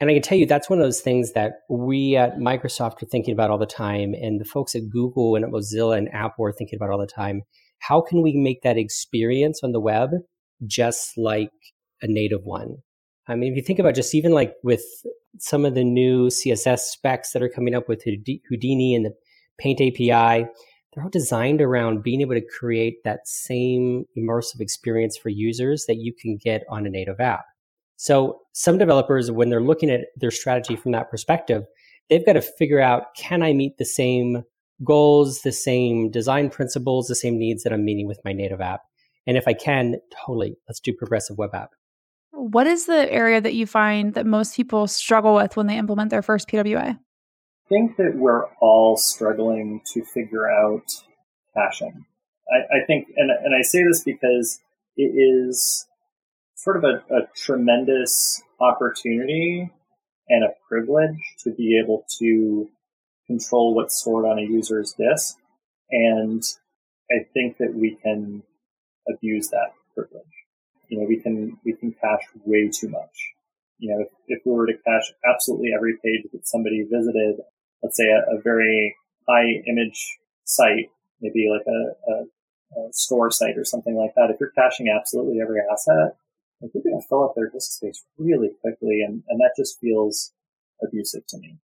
And 0.00 0.10
I 0.10 0.14
can 0.14 0.22
tell 0.22 0.36
you 0.36 0.46
that's 0.46 0.68
one 0.68 0.80
of 0.80 0.84
those 0.84 1.00
things 1.00 1.32
that 1.34 1.60
we 1.70 2.16
at 2.16 2.38
Microsoft 2.38 3.02
are 3.02 3.06
thinking 3.06 3.32
about 3.32 3.50
all 3.50 3.58
the 3.58 3.66
time, 3.66 4.14
and 4.14 4.40
the 4.40 4.44
folks 4.44 4.74
at 4.74 4.88
Google 4.90 5.36
and 5.36 5.44
at 5.44 5.50
Mozilla 5.52 5.96
and 5.96 6.12
Apple 6.12 6.44
are 6.44 6.52
thinking 6.52 6.76
about 6.76 6.90
all 6.90 6.98
the 6.98 7.06
time. 7.06 7.42
how 7.82 8.00
can 8.00 8.22
we 8.22 8.32
make 8.34 8.62
that 8.62 8.78
experience 8.78 9.60
on 9.62 9.72
the 9.72 9.80
web 9.80 10.10
just 10.66 11.18
like 11.18 11.50
a 12.00 12.06
native 12.06 12.44
one? 12.44 12.76
I 13.28 13.34
mean, 13.34 13.52
if 13.52 13.56
you 13.56 13.62
think 13.62 13.78
about 13.78 13.94
just 13.94 14.14
even 14.14 14.32
like 14.32 14.54
with 14.62 14.84
some 15.38 15.64
of 15.64 15.74
the 15.74 15.84
new 15.84 16.28
CSS 16.28 16.80
specs 16.80 17.32
that 17.32 17.42
are 17.42 17.48
coming 17.48 17.74
up 17.74 17.88
with 17.88 18.02
Houdini 18.04 18.94
and 18.94 19.04
the 19.04 19.14
Paint 19.58 19.80
API, 19.80 20.46
they're 20.94 21.04
all 21.04 21.10
designed 21.10 21.60
around 21.60 22.02
being 22.02 22.20
able 22.20 22.34
to 22.34 22.46
create 22.58 22.96
that 23.04 23.26
same 23.26 24.04
immersive 24.16 24.60
experience 24.60 25.16
for 25.16 25.28
users 25.28 25.86
that 25.86 25.96
you 25.96 26.12
can 26.20 26.36
get 26.42 26.62
on 26.68 26.86
a 26.86 26.90
native 26.90 27.18
app. 27.20 27.44
So 27.96 28.40
some 28.52 28.78
developers, 28.78 29.30
when 29.30 29.48
they're 29.48 29.62
looking 29.62 29.90
at 29.90 30.06
their 30.16 30.30
strategy 30.30 30.76
from 30.76 30.92
that 30.92 31.10
perspective, 31.10 31.64
they've 32.10 32.26
got 32.26 32.34
to 32.34 32.42
figure 32.42 32.80
out, 32.80 33.14
can 33.16 33.42
I 33.42 33.52
meet 33.52 33.78
the 33.78 33.84
same 33.84 34.42
goals, 34.84 35.42
the 35.42 35.52
same 35.52 36.10
design 36.10 36.50
principles, 36.50 37.06
the 37.06 37.14
same 37.14 37.38
needs 37.38 37.62
that 37.62 37.72
I'm 37.72 37.84
meeting 37.84 38.06
with 38.06 38.20
my 38.24 38.32
native 38.32 38.60
app? 38.60 38.80
And 39.26 39.36
if 39.36 39.46
I 39.46 39.52
can, 39.52 39.96
totally, 40.24 40.56
let's 40.68 40.80
do 40.80 40.92
progressive 40.92 41.38
web 41.38 41.54
app. 41.54 41.70
What 42.32 42.66
is 42.66 42.86
the 42.86 43.10
area 43.12 43.40
that 43.40 43.54
you 43.54 43.66
find 43.66 44.14
that 44.14 44.26
most 44.26 44.56
people 44.56 44.88
struggle 44.88 45.34
with 45.34 45.56
when 45.56 45.66
they 45.66 45.78
implement 45.78 46.10
their 46.10 46.22
first 46.22 46.48
PWA? 46.48 46.98
I 46.98 47.68
think 47.68 47.96
that 47.98 48.16
we're 48.16 48.46
all 48.60 48.96
struggling 48.96 49.80
to 49.92 50.02
figure 50.04 50.50
out 50.50 50.82
caching. 51.54 52.04
I, 52.50 52.78
I 52.78 52.86
think, 52.86 53.08
and, 53.16 53.30
and 53.30 53.54
I 53.54 53.62
say 53.62 53.84
this 53.84 54.02
because 54.02 54.60
it 54.96 55.04
is 55.04 55.86
sort 56.62 56.76
of 56.76 56.84
a, 56.84 57.14
a 57.14 57.20
tremendous 57.36 58.42
opportunity 58.60 59.70
and 60.28 60.44
a 60.44 60.54
privilege 60.68 61.18
to 61.40 61.50
be 61.50 61.80
able 61.82 62.04
to 62.18 62.68
control 63.26 63.74
what's 63.74 63.98
stored 63.98 64.24
on 64.24 64.38
a 64.38 64.42
user's 64.42 64.94
disk. 64.96 65.36
And 65.90 66.42
I 67.10 67.24
think 67.34 67.58
that 67.58 67.74
we 67.74 67.96
can 68.02 68.42
abuse 69.08 69.48
that 69.48 69.72
privilege. 69.94 70.24
You 70.88 71.00
know, 71.00 71.06
we 71.06 71.20
can, 71.20 71.58
we 71.64 71.72
can 71.72 71.92
cache 71.92 72.26
way 72.44 72.70
too 72.72 72.88
much. 72.88 73.32
You 73.78 73.90
know, 73.90 74.00
if, 74.02 74.08
if 74.28 74.42
we 74.46 74.52
were 74.52 74.66
to 74.66 74.74
cache 74.86 75.12
absolutely 75.28 75.70
every 75.74 75.94
page 76.04 76.30
that 76.32 76.46
somebody 76.46 76.82
visited 76.82 77.40
let's 77.82 77.96
say 77.96 78.08
a, 78.08 78.36
a 78.36 78.40
very 78.40 78.96
high 79.28 79.62
image 79.66 80.18
site, 80.44 80.90
maybe 81.20 81.48
like 81.50 81.66
a, 81.66 82.12
a, 82.12 82.80
a, 82.80 82.92
store 82.92 83.30
site 83.30 83.58
or 83.58 83.64
something 83.64 83.96
like 83.96 84.14
that, 84.14 84.30
if 84.30 84.38
you're 84.40 84.50
caching 84.50 84.88
absolutely 84.88 85.40
every 85.40 85.60
asset, 85.60 86.16
like 86.62 86.70
you're 86.74 86.82
going 86.82 87.00
to 87.00 87.06
fill 87.08 87.24
up 87.24 87.34
their 87.34 87.50
disk 87.50 87.72
space 87.72 88.04
really 88.16 88.50
quickly, 88.60 89.02
and, 89.02 89.22
and 89.28 89.40
that 89.40 89.52
just 89.56 89.80
feels 89.80 90.32
abusive 90.82 91.26
to 91.28 91.38
me. 91.38 91.58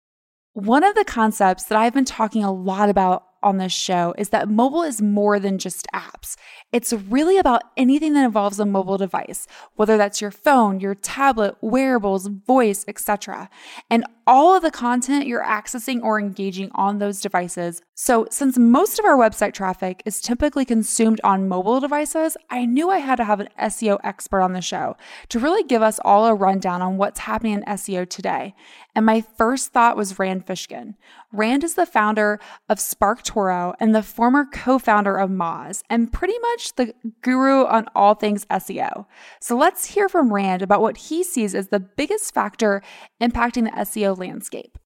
One 0.53 0.83
of 0.83 0.95
the 0.95 1.05
concepts 1.05 1.63
that 1.65 1.77
I've 1.77 1.93
been 1.93 2.05
talking 2.05 2.43
a 2.43 2.51
lot 2.51 2.89
about 2.89 3.23
on 3.41 3.57
this 3.57 3.73
show 3.73 4.13
is 4.17 4.29
that 4.29 4.49
mobile 4.49 4.83
is 4.83 5.01
more 5.01 5.39
than 5.39 5.57
just 5.57 5.87
apps. 5.93 6.35
It's 6.71 6.93
really 6.93 7.37
about 7.37 7.63
anything 7.77 8.13
that 8.13 8.25
involves 8.25 8.59
a 8.59 8.65
mobile 8.65 8.97
device, 8.97 9.47
whether 9.75 9.97
that's 9.97 10.21
your 10.21 10.31
phone, 10.31 10.79
your 10.79 10.95
tablet, 10.95 11.55
wearables, 11.61 12.27
voice, 12.27 12.85
etc. 12.87 13.49
And 13.89 14.05
all 14.27 14.55
of 14.55 14.61
the 14.61 14.69
content 14.69 15.25
you're 15.25 15.43
accessing 15.43 16.03
or 16.03 16.19
engaging 16.19 16.69
on 16.75 16.99
those 16.99 17.19
devices. 17.19 17.81
So, 17.95 18.27
since 18.29 18.59
most 18.59 18.99
of 18.99 19.05
our 19.05 19.17
website 19.17 19.53
traffic 19.53 20.03
is 20.05 20.21
typically 20.21 20.65
consumed 20.65 21.19
on 21.23 21.47
mobile 21.49 21.79
devices, 21.79 22.37
I 22.49 22.65
knew 22.65 22.91
I 22.91 22.99
had 22.99 23.15
to 23.15 23.23
have 23.23 23.39
an 23.39 23.49
SEO 23.59 23.97
expert 24.03 24.41
on 24.41 24.53
the 24.53 24.61
show 24.61 24.95
to 25.29 25.39
really 25.39 25.63
give 25.63 25.81
us 25.81 25.99
all 26.05 26.27
a 26.27 26.35
rundown 26.35 26.81
on 26.83 26.97
what's 26.97 27.21
happening 27.21 27.53
in 27.53 27.63
SEO 27.63 28.07
today. 28.07 28.53
And 28.99 29.05
my 29.05 29.21
first 29.21 29.71
thought 29.71 29.95
was 29.95 30.19
Rand 30.19 30.45
Fishkin. 30.45 30.95
Rand 31.31 31.63
is 31.63 31.75
the 31.75 31.85
founder 31.85 32.37
of 32.67 32.79
SparkToro 32.79 33.73
and 33.79 33.95
the 33.95 34.03
former 34.03 34.45
co 34.51 34.77
founder 34.77 35.15
of 35.15 35.29
Moz, 35.29 35.83
and 35.89 36.11
pretty 36.11 36.37
much 36.39 36.75
the 36.75 36.93
guru 37.21 37.63
on 37.63 37.85
all 37.95 38.13
things 38.13 38.43
SEO. 38.47 39.05
So 39.39 39.55
let's 39.55 39.85
hear 39.85 40.09
from 40.09 40.33
Rand 40.33 40.61
about 40.61 40.81
what 40.81 40.97
he 40.97 41.23
sees 41.23 41.55
as 41.55 41.69
the 41.69 41.79
biggest 41.79 42.33
factor 42.33 42.81
impacting 43.21 43.63
the 43.63 43.83
SEO 43.83 44.17
landscape? 44.17 44.77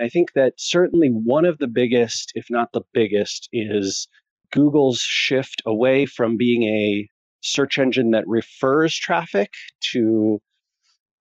I 0.00 0.10
think 0.10 0.34
that 0.34 0.52
certainly 0.58 1.08
one 1.08 1.44
of 1.44 1.58
the 1.58 1.66
biggest, 1.66 2.30
if 2.36 2.46
not 2.48 2.70
the 2.70 2.82
biggest, 2.94 3.48
is 3.52 4.06
Google's 4.52 5.00
shift 5.00 5.60
away 5.66 6.06
from 6.06 6.36
being 6.36 6.62
a 6.62 7.08
search 7.40 7.80
engine 7.80 8.12
that 8.12 8.28
refers 8.28 8.94
traffic 8.94 9.50
to 9.92 10.40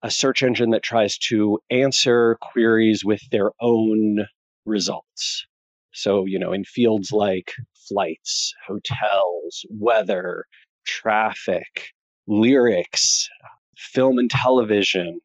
a 0.06 0.12
search 0.12 0.44
engine 0.44 0.70
that 0.70 0.84
tries 0.84 1.18
to 1.18 1.58
answer 1.72 2.38
queries 2.39 3.04
with 3.04 3.28
their 3.32 3.50
own 3.60 4.28
results. 4.63 5.48
So, 5.94 6.26
you 6.26 6.38
know, 6.38 6.54
in 6.54 6.63
fields 6.63 7.12
like 7.12 7.54
flights, 7.89 8.54
hotels, 8.68 9.65
weather, 9.72 10.46
traffic, 10.86 11.89
lyrics, 12.28 13.28
film 13.76 14.20
and 14.20 14.30
television, 14.30 15.20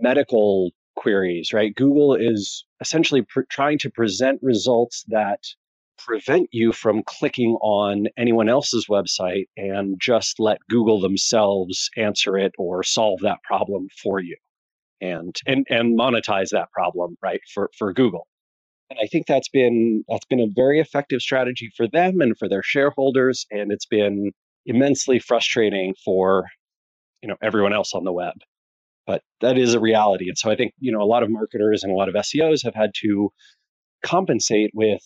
medical 0.00 0.72
queries, 0.96 1.54
right? 1.54 1.74
Google 1.74 2.14
is 2.14 2.66
essentially 2.82 3.22
pr- 3.22 3.48
trying 3.48 3.78
to 3.78 3.88
present 3.88 4.38
results 4.42 5.02
that 5.08 5.40
prevent 6.06 6.48
you 6.52 6.72
from 6.72 7.02
clicking 7.04 7.56
on 7.62 8.06
anyone 8.16 8.48
else's 8.48 8.86
website 8.88 9.46
and 9.56 9.96
just 10.00 10.38
let 10.38 10.58
Google 10.68 11.00
themselves 11.00 11.90
answer 11.96 12.36
it 12.38 12.52
or 12.58 12.82
solve 12.82 13.20
that 13.20 13.42
problem 13.44 13.88
for 14.02 14.20
you 14.20 14.36
and 15.00 15.36
and 15.46 15.66
and 15.70 15.98
monetize 15.98 16.50
that 16.50 16.70
problem, 16.72 17.16
right? 17.22 17.40
For 17.52 17.70
for 17.76 17.92
Google. 17.92 18.26
And 18.90 18.98
I 19.02 19.06
think 19.06 19.26
that's 19.26 19.48
been 19.48 20.04
that's 20.08 20.26
been 20.26 20.40
a 20.40 20.48
very 20.54 20.80
effective 20.80 21.20
strategy 21.20 21.70
for 21.76 21.88
them 21.88 22.20
and 22.20 22.36
for 22.38 22.48
their 22.48 22.62
shareholders 22.62 23.46
and 23.50 23.72
it's 23.72 23.86
been 23.86 24.32
immensely 24.66 25.18
frustrating 25.18 25.94
for 26.04 26.46
you 27.22 27.28
know 27.28 27.36
everyone 27.42 27.72
else 27.72 27.94
on 27.94 28.04
the 28.04 28.12
web 28.12 28.34
but 29.10 29.22
that 29.40 29.58
is 29.58 29.74
a 29.74 29.80
reality. 29.80 30.28
And 30.28 30.38
so 30.38 30.52
I 30.52 30.56
think, 30.56 30.72
you 30.78 30.92
know, 30.92 31.02
a 31.02 31.04
lot 31.04 31.24
of 31.24 31.30
marketers 31.30 31.82
and 31.82 31.92
a 31.92 31.96
lot 31.96 32.08
of 32.08 32.14
SEOs 32.14 32.62
have 32.64 32.76
had 32.76 32.92
to 33.02 33.32
compensate 34.04 34.70
with 34.72 35.02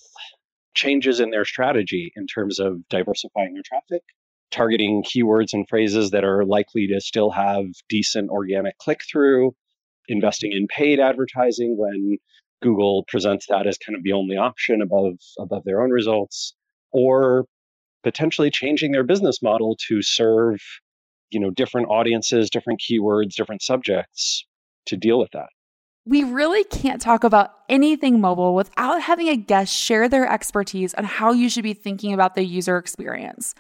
changes 0.75 1.21
in 1.21 1.31
their 1.31 1.45
strategy 1.45 2.13
in 2.17 2.27
terms 2.27 2.59
of 2.59 2.87
diversifying 2.89 3.55
their 3.55 3.63
traffic, 3.65 4.03
targeting 4.51 5.03
keywords 5.03 5.53
and 5.53 5.69
phrases 5.69 6.11
that 6.11 6.25
are 6.25 6.45
likely 6.45 6.87
to 6.89 7.01
still 7.01 7.31
have 7.31 7.65
decent 7.89 8.31
organic 8.31 8.77
click 8.79 9.03
through, 9.11 9.55
investing 10.09 10.53
in 10.53 10.67
paid 10.67 11.01
advertising 11.01 11.77
when 11.79 12.19
Google 12.63 13.05
presents 13.09 13.47
that 13.49 13.67
as 13.67 13.79
kind 13.79 13.97
of 13.97 14.03
the 14.03 14.13
only 14.13 14.37
option 14.37 14.81
above 14.83 15.15
above 15.39 15.63
their 15.65 15.83
own 15.83 15.91
results, 15.91 16.55
or 16.93 17.47
potentially 18.03 18.51
changing 18.51 18.93
their 18.93 19.03
business 19.03 19.43
model 19.43 19.77
to 19.89 20.03
serve 20.03 20.61
you 21.31 21.41
know 21.41 21.51
different 21.51 21.89
audiences 21.89 22.49
different 22.51 22.81
keywords 22.81 23.35
different 23.35 23.63
subjects 23.63 24.47
to 24.87 24.97
deal 24.97 25.19
with 25.19 25.31
that 25.33 25.49
we 26.07 26.23
really 26.23 26.65
can't 26.65 27.01
talk 27.01 27.25
about 27.25 27.51
anything 27.69 28.21
mobile 28.21 28.55
without 28.55 29.01
having 29.01 29.29
a 29.29 29.37
guest 29.37 29.75
share 29.75 30.09
their 30.09 30.31
expertise 30.31 30.93
on 30.95 31.05
how 31.05 31.33
you 31.33 31.49
should 31.49 31.63
be 31.63 31.75
thinking 31.75 32.13
about 32.13 32.35
the 32.35 32.45
user 32.45 32.77
experience. 32.77 33.55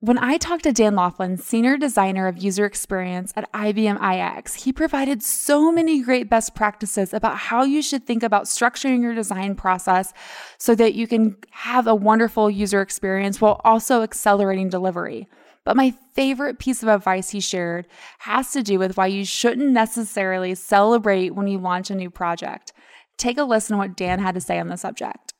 When 0.00 0.18
I 0.18 0.36
talked 0.36 0.64
to 0.64 0.72
Dan 0.72 0.94
Laughlin, 0.94 1.38
Senior 1.38 1.78
Designer 1.78 2.28
of 2.28 2.36
User 2.36 2.66
Experience 2.66 3.32
at 3.34 3.50
IBM 3.52 3.96
iX, 3.96 4.54
he 4.54 4.70
provided 4.70 5.22
so 5.22 5.72
many 5.72 6.02
great 6.02 6.28
best 6.28 6.54
practices 6.54 7.14
about 7.14 7.38
how 7.38 7.64
you 7.64 7.80
should 7.80 8.06
think 8.06 8.22
about 8.22 8.44
structuring 8.44 9.00
your 9.00 9.14
design 9.14 9.54
process 9.54 10.12
so 10.58 10.74
that 10.74 10.94
you 10.94 11.06
can 11.06 11.36
have 11.50 11.86
a 11.86 11.94
wonderful 11.94 12.50
user 12.50 12.82
experience 12.82 13.40
while 13.40 13.58
also 13.64 14.02
accelerating 14.02 14.68
delivery. 14.68 15.28
But 15.66 15.76
my 15.76 15.94
favorite 16.14 16.60
piece 16.60 16.84
of 16.84 16.88
advice 16.88 17.30
he 17.30 17.40
shared 17.40 17.88
has 18.20 18.52
to 18.52 18.62
do 18.62 18.78
with 18.78 18.96
why 18.96 19.08
you 19.08 19.24
shouldn't 19.24 19.72
necessarily 19.72 20.54
celebrate 20.54 21.34
when 21.34 21.48
you 21.48 21.58
launch 21.58 21.90
a 21.90 21.96
new 21.96 22.08
project. 22.08 22.72
Take 23.18 23.36
a 23.36 23.42
listen 23.42 23.74
to 23.74 23.78
what 23.78 23.96
Dan 23.96 24.20
had 24.20 24.36
to 24.36 24.40
say 24.40 24.60
on 24.60 24.68
the 24.68 24.76
subject. 24.76 25.34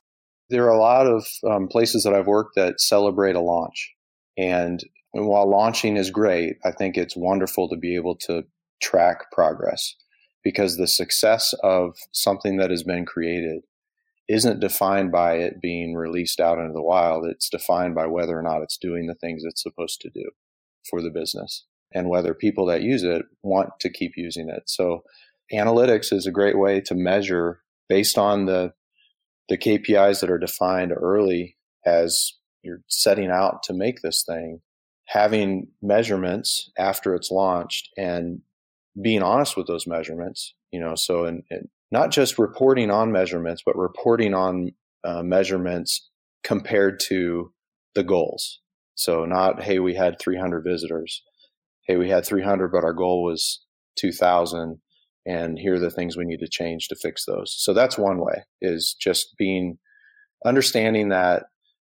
There 0.50 0.64
are 0.64 0.74
a 0.74 0.80
lot 0.80 1.06
of 1.06 1.24
um, 1.48 1.68
places 1.68 2.02
that 2.02 2.12
I've 2.12 2.26
worked 2.26 2.56
that 2.56 2.80
celebrate 2.80 3.36
a 3.36 3.40
launch. 3.40 3.94
And 4.36 4.82
while 5.12 5.48
launching 5.48 5.96
is 5.96 6.10
great, 6.10 6.56
I 6.64 6.72
think 6.72 6.96
it's 6.96 7.16
wonderful 7.16 7.68
to 7.68 7.76
be 7.76 7.94
able 7.94 8.16
to 8.26 8.42
track 8.82 9.30
progress 9.30 9.94
because 10.42 10.76
the 10.76 10.88
success 10.88 11.54
of 11.62 11.96
something 12.10 12.56
that 12.56 12.70
has 12.70 12.82
been 12.82 13.06
created 13.06 13.62
isn't 14.28 14.60
defined 14.60 15.12
by 15.12 15.34
it 15.34 15.60
being 15.60 15.94
released 15.94 16.40
out 16.40 16.58
into 16.58 16.72
the 16.72 16.82
wild. 16.82 17.26
It's 17.26 17.48
defined 17.48 17.94
by 17.94 18.06
whether 18.06 18.36
or 18.36 18.42
not 18.42 18.62
it's 18.62 18.76
doing 18.76 19.06
the 19.06 19.14
things 19.14 19.44
it's 19.44 19.62
supposed 19.62 20.00
to 20.00 20.10
do 20.10 20.30
for 20.88 21.00
the 21.00 21.10
business 21.10 21.64
and 21.92 22.08
whether 22.08 22.34
people 22.34 22.66
that 22.66 22.82
use 22.82 23.02
it 23.02 23.24
want 23.42 23.70
to 23.80 23.90
keep 23.90 24.12
using 24.16 24.48
it. 24.48 24.64
So 24.66 25.04
analytics 25.52 26.12
is 26.12 26.26
a 26.26 26.32
great 26.32 26.58
way 26.58 26.80
to 26.82 26.94
measure 26.94 27.60
based 27.88 28.18
on 28.18 28.46
the 28.46 28.72
the 29.48 29.56
KPIs 29.56 30.20
that 30.20 30.30
are 30.30 30.38
defined 30.38 30.92
early 30.92 31.56
as 31.86 32.32
you're 32.62 32.82
setting 32.88 33.30
out 33.30 33.62
to 33.62 33.72
make 33.72 34.02
this 34.02 34.24
thing, 34.24 34.60
having 35.04 35.68
measurements 35.80 36.70
after 36.76 37.14
it's 37.14 37.30
launched 37.30 37.90
and 37.96 38.40
being 39.00 39.22
honest 39.22 39.56
with 39.56 39.68
those 39.68 39.86
measurements, 39.86 40.54
you 40.72 40.80
know, 40.80 40.96
so 40.96 41.26
in, 41.26 41.44
in 41.48 41.68
not 41.90 42.10
just 42.10 42.38
reporting 42.38 42.90
on 42.90 43.12
measurements, 43.12 43.62
but 43.64 43.76
reporting 43.76 44.34
on 44.34 44.72
uh, 45.04 45.22
measurements 45.22 46.08
compared 46.42 47.00
to 47.00 47.52
the 47.94 48.02
goals. 48.02 48.60
So 48.94 49.24
not, 49.24 49.62
hey, 49.62 49.78
we 49.78 49.94
had 49.94 50.18
300 50.18 50.64
visitors. 50.64 51.22
Hey, 51.86 51.96
we 51.96 52.08
had 52.08 52.24
300, 52.24 52.72
but 52.72 52.84
our 52.84 52.92
goal 52.92 53.22
was 53.22 53.64
2,000. 53.96 54.78
And 55.26 55.58
here 55.58 55.74
are 55.74 55.80
the 55.80 55.90
things 55.90 56.16
we 56.16 56.24
need 56.24 56.40
to 56.40 56.48
change 56.48 56.88
to 56.88 56.96
fix 56.96 57.24
those. 57.24 57.54
So 57.56 57.72
that's 57.74 57.98
one 57.98 58.18
way 58.18 58.44
is 58.60 58.94
just 58.98 59.36
being 59.36 59.78
understanding 60.44 61.08
that 61.08 61.44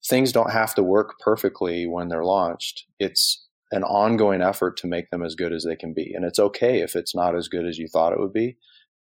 things 0.05 0.31
don't 0.31 0.51
have 0.51 0.75
to 0.75 0.83
work 0.83 1.15
perfectly 1.19 1.87
when 1.87 2.09
they're 2.09 2.25
launched. 2.25 2.85
It's 2.99 3.47
an 3.71 3.83
ongoing 3.83 4.41
effort 4.41 4.77
to 4.77 4.87
make 4.87 5.09
them 5.09 5.23
as 5.23 5.35
good 5.35 5.51
as 5.51 5.63
they 5.63 5.75
can 5.75 5.93
be. 5.93 6.13
And 6.13 6.25
it's 6.25 6.39
okay 6.39 6.81
if 6.81 6.95
it's 6.95 7.15
not 7.15 7.35
as 7.35 7.47
good 7.47 7.65
as 7.65 7.77
you 7.77 7.87
thought 7.87 8.13
it 8.13 8.19
would 8.19 8.33
be. 8.33 8.57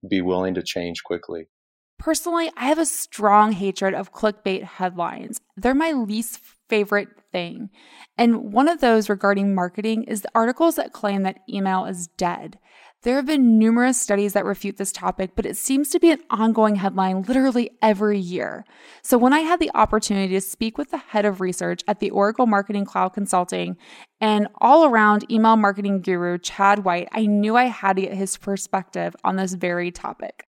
Be 0.06 0.20
willing 0.20 0.54
to 0.54 0.62
change 0.62 1.02
quickly. 1.02 1.48
Personally, 1.98 2.50
I 2.56 2.66
have 2.66 2.78
a 2.78 2.86
strong 2.86 3.52
hatred 3.52 3.92
of 3.94 4.12
clickbait 4.12 4.62
headlines. 4.62 5.40
They're 5.56 5.74
my 5.74 5.92
least 5.92 6.38
favorite 6.68 7.08
thing. 7.32 7.70
And 8.16 8.52
one 8.52 8.68
of 8.68 8.80
those 8.80 9.08
regarding 9.08 9.54
marketing 9.54 10.04
is 10.04 10.22
the 10.22 10.30
articles 10.34 10.76
that 10.76 10.92
claim 10.92 11.24
that 11.24 11.40
email 11.48 11.86
is 11.86 12.06
dead. 12.06 12.58
There 13.02 13.14
have 13.14 13.26
been 13.26 13.60
numerous 13.60 14.00
studies 14.00 14.32
that 14.32 14.44
refute 14.44 14.76
this 14.76 14.90
topic, 14.90 15.30
but 15.36 15.46
it 15.46 15.56
seems 15.56 15.88
to 15.90 16.00
be 16.00 16.10
an 16.10 16.20
ongoing 16.30 16.74
headline 16.74 17.22
literally 17.22 17.70
every 17.80 18.18
year. 18.18 18.64
So, 19.02 19.16
when 19.16 19.32
I 19.32 19.40
had 19.40 19.60
the 19.60 19.70
opportunity 19.72 20.34
to 20.34 20.40
speak 20.40 20.76
with 20.76 20.90
the 20.90 20.96
head 20.96 21.24
of 21.24 21.40
research 21.40 21.84
at 21.86 22.00
the 22.00 22.10
Oracle 22.10 22.46
Marketing 22.46 22.84
Cloud 22.84 23.10
Consulting 23.10 23.76
and 24.20 24.48
all 24.60 24.84
around 24.84 25.30
email 25.30 25.56
marketing 25.56 26.00
guru, 26.00 26.38
Chad 26.38 26.84
White, 26.84 27.08
I 27.12 27.26
knew 27.26 27.56
I 27.56 27.66
had 27.66 27.96
to 27.96 28.02
get 28.02 28.14
his 28.14 28.36
perspective 28.36 29.14
on 29.22 29.36
this 29.36 29.54
very 29.54 29.92
topic. 29.92 30.48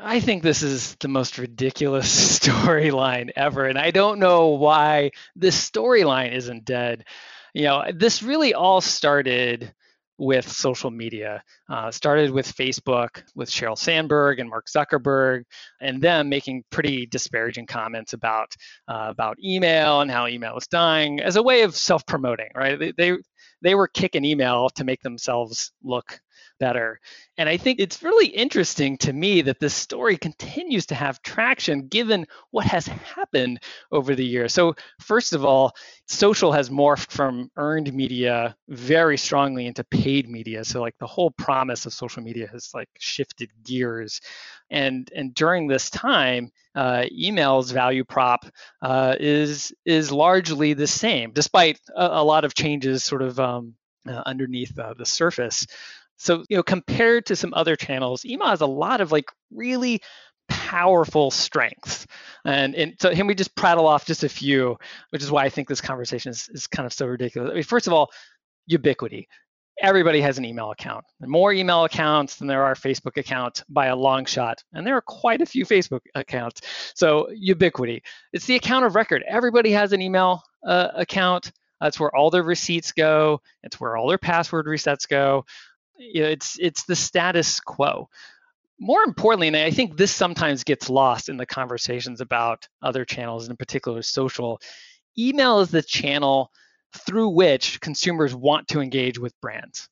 I 0.00 0.20
think 0.20 0.44
this 0.44 0.62
is 0.62 0.94
the 1.00 1.08
most 1.08 1.36
ridiculous 1.36 2.38
storyline 2.38 3.30
ever. 3.34 3.64
And 3.64 3.76
I 3.76 3.90
don't 3.90 4.20
know 4.20 4.50
why 4.50 5.10
this 5.34 5.68
storyline 5.68 6.32
isn't 6.32 6.64
dead. 6.64 7.06
You 7.54 7.64
know, 7.64 7.84
this 7.92 8.22
really 8.22 8.54
all 8.54 8.80
started 8.80 9.74
with 10.18 10.50
social 10.50 10.90
media. 10.90 11.42
Uh, 11.68 11.90
started 11.90 12.30
with 12.30 12.52
Facebook, 12.54 13.22
with 13.34 13.48
Sheryl 13.48 13.78
Sandberg 13.78 14.40
and 14.40 14.50
Mark 14.50 14.66
Zuckerberg, 14.68 15.44
and 15.80 16.02
them 16.02 16.28
making 16.28 16.64
pretty 16.70 17.06
disparaging 17.06 17.66
comments 17.66 18.12
about 18.12 18.52
uh, 18.88 19.06
about 19.08 19.38
email 19.42 20.00
and 20.00 20.10
how 20.10 20.26
email 20.26 20.56
is 20.56 20.66
dying 20.66 21.20
as 21.20 21.36
a 21.36 21.42
way 21.42 21.62
of 21.62 21.76
self-promoting. 21.76 22.50
Right? 22.54 22.78
They, 22.78 22.92
they 22.96 23.16
they 23.62 23.74
were 23.74 23.88
kicking 23.88 24.24
email 24.24 24.68
to 24.70 24.84
make 24.84 25.02
themselves 25.02 25.72
look 25.82 26.20
better. 26.58 27.00
And 27.36 27.48
I 27.48 27.56
think 27.56 27.78
it's 27.78 28.02
really 28.02 28.26
interesting 28.26 28.98
to 28.98 29.12
me 29.12 29.42
that 29.42 29.60
this 29.60 29.74
story 29.74 30.16
continues 30.16 30.86
to 30.86 30.94
have 30.94 31.22
traction 31.22 31.88
given 31.88 32.26
what 32.50 32.66
has 32.66 32.86
happened 32.86 33.60
over 33.92 34.14
the 34.14 34.24
years. 34.24 34.52
So, 34.52 34.74
first 35.00 35.32
of 35.32 35.44
all, 35.44 35.74
social 36.06 36.52
has 36.52 36.70
morphed 36.70 37.10
from 37.10 37.50
earned 37.56 37.92
media 37.92 38.56
very 38.68 39.16
strongly 39.18 39.66
into 39.66 39.84
paid 39.84 40.28
media. 40.28 40.64
So, 40.64 40.80
like 40.80 40.98
the 40.98 41.06
whole 41.06 41.30
promise 41.30 41.86
of 41.86 41.92
social 41.92 42.22
media 42.22 42.48
has 42.52 42.70
like 42.74 42.88
shifted 42.98 43.50
gears. 43.64 44.20
And 44.70 45.10
and 45.14 45.34
during 45.34 45.66
this 45.66 45.90
time, 45.90 46.50
uh, 46.74 47.04
email's 47.12 47.70
value 47.70 48.04
prop 48.04 48.46
uh, 48.82 49.16
is 49.18 49.72
is 49.84 50.12
largely 50.12 50.74
the 50.74 50.86
same, 50.86 51.32
despite 51.32 51.80
a, 51.96 52.06
a 52.06 52.24
lot 52.24 52.44
of 52.44 52.54
changes 52.54 53.04
sort 53.04 53.22
of 53.22 53.40
um, 53.40 53.74
uh, 54.06 54.22
underneath 54.26 54.78
uh, 54.78 54.94
the 54.96 55.06
surface. 55.06 55.66
So, 56.18 56.44
you 56.48 56.56
know, 56.56 56.62
compared 56.62 57.26
to 57.26 57.36
some 57.36 57.54
other 57.54 57.76
channels, 57.76 58.24
email 58.24 58.48
has 58.48 58.60
a 58.60 58.66
lot 58.66 59.00
of 59.00 59.12
like 59.12 59.30
really 59.52 60.00
powerful 60.48 61.30
strengths. 61.30 62.06
And, 62.44 62.74
and 62.74 62.94
so 63.00 63.14
can 63.14 63.26
we 63.26 63.34
just 63.34 63.54
prattle 63.54 63.86
off 63.86 64.04
just 64.04 64.24
a 64.24 64.28
few, 64.28 64.76
which 65.10 65.22
is 65.22 65.30
why 65.30 65.44
I 65.44 65.48
think 65.48 65.68
this 65.68 65.80
conversation 65.80 66.30
is, 66.30 66.48
is 66.52 66.66
kind 66.66 66.86
of 66.86 66.92
so 66.92 67.06
ridiculous. 67.06 67.50
I 67.50 67.54
mean, 67.54 67.62
first 67.62 67.86
of 67.86 67.92
all, 67.92 68.10
ubiquity. 68.66 69.28
Everybody 69.80 70.20
has 70.20 70.38
an 70.38 70.44
email 70.44 70.72
account. 70.72 71.04
more 71.20 71.52
email 71.52 71.84
accounts 71.84 72.34
than 72.34 72.48
there 72.48 72.64
are 72.64 72.74
Facebook 72.74 73.16
accounts 73.16 73.62
by 73.68 73.86
a 73.86 73.96
long 73.96 74.24
shot. 74.24 74.60
And 74.72 74.84
there 74.84 74.96
are 74.96 75.02
quite 75.02 75.40
a 75.40 75.46
few 75.46 75.64
Facebook 75.64 76.00
accounts. 76.16 76.62
So 76.96 77.28
ubiquity. 77.30 78.02
It's 78.32 78.46
the 78.46 78.56
account 78.56 78.86
of 78.86 78.96
record. 78.96 79.22
Everybody 79.28 79.70
has 79.70 79.92
an 79.92 80.02
email 80.02 80.42
uh, 80.66 80.88
account. 80.96 81.52
That's 81.80 82.00
where 82.00 82.14
all 82.16 82.30
their 82.30 82.42
receipts 82.42 82.90
go. 82.90 83.40
It's 83.62 83.78
where 83.78 83.96
all 83.96 84.08
their 84.08 84.18
password 84.18 84.66
resets 84.66 85.08
go 85.08 85.44
you 85.98 86.22
know, 86.22 86.28
it's 86.28 86.58
it's 86.58 86.84
the 86.84 86.96
status 86.96 87.60
quo. 87.60 88.08
More 88.80 89.02
importantly, 89.02 89.48
and 89.48 89.56
I 89.56 89.70
think 89.70 89.96
this 89.96 90.12
sometimes 90.12 90.62
gets 90.62 90.88
lost 90.88 91.28
in 91.28 91.36
the 91.36 91.46
conversations 91.46 92.20
about 92.20 92.68
other 92.80 93.04
channels, 93.04 93.44
and 93.44 93.50
in 93.50 93.56
particular 93.56 94.02
social, 94.02 94.60
email 95.18 95.60
is 95.60 95.70
the 95.70 95.82
channel 95.82 96.52
through 97.06 97.30
which 97.30 97.80
consumers 97.80 98.34
want 98.34 98.68
to 98.68 98.80
engage 98.80 99.18
with 99.18 99.38
brands. 99.40 99.88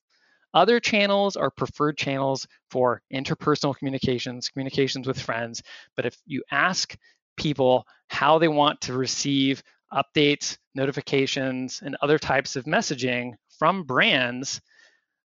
Other 0.53 0.79
channels 0.79 1.35
are 1.35 1.51
preferred 1.51 1.97
channels 1.97 2.47
for 2.71 3.01
interpersonal 3.13 3.77
communications, 3.77 4.49
communications 4.49 5.05
with 5.05 5.21
friends. 5.21 5.61
But 5.95 6.05
if 6.05 6.17
you 6.25 6.43
ask 6.49 6.95
people 7.35 7.85
how 8.07 8.39
they 8.39 8.47
want 8.47 8.81
to 8.81 8.93
receive 8.93 9.61
updates, 9.93 10.57
notifications, 10.73 11.81
and 11.83 11.97
other 12.01 12.17
types 12.17 12.55
of 12.55 12.65
messaging 12.65 13.33
from 13.59 13.83
brands, 13.83 14.61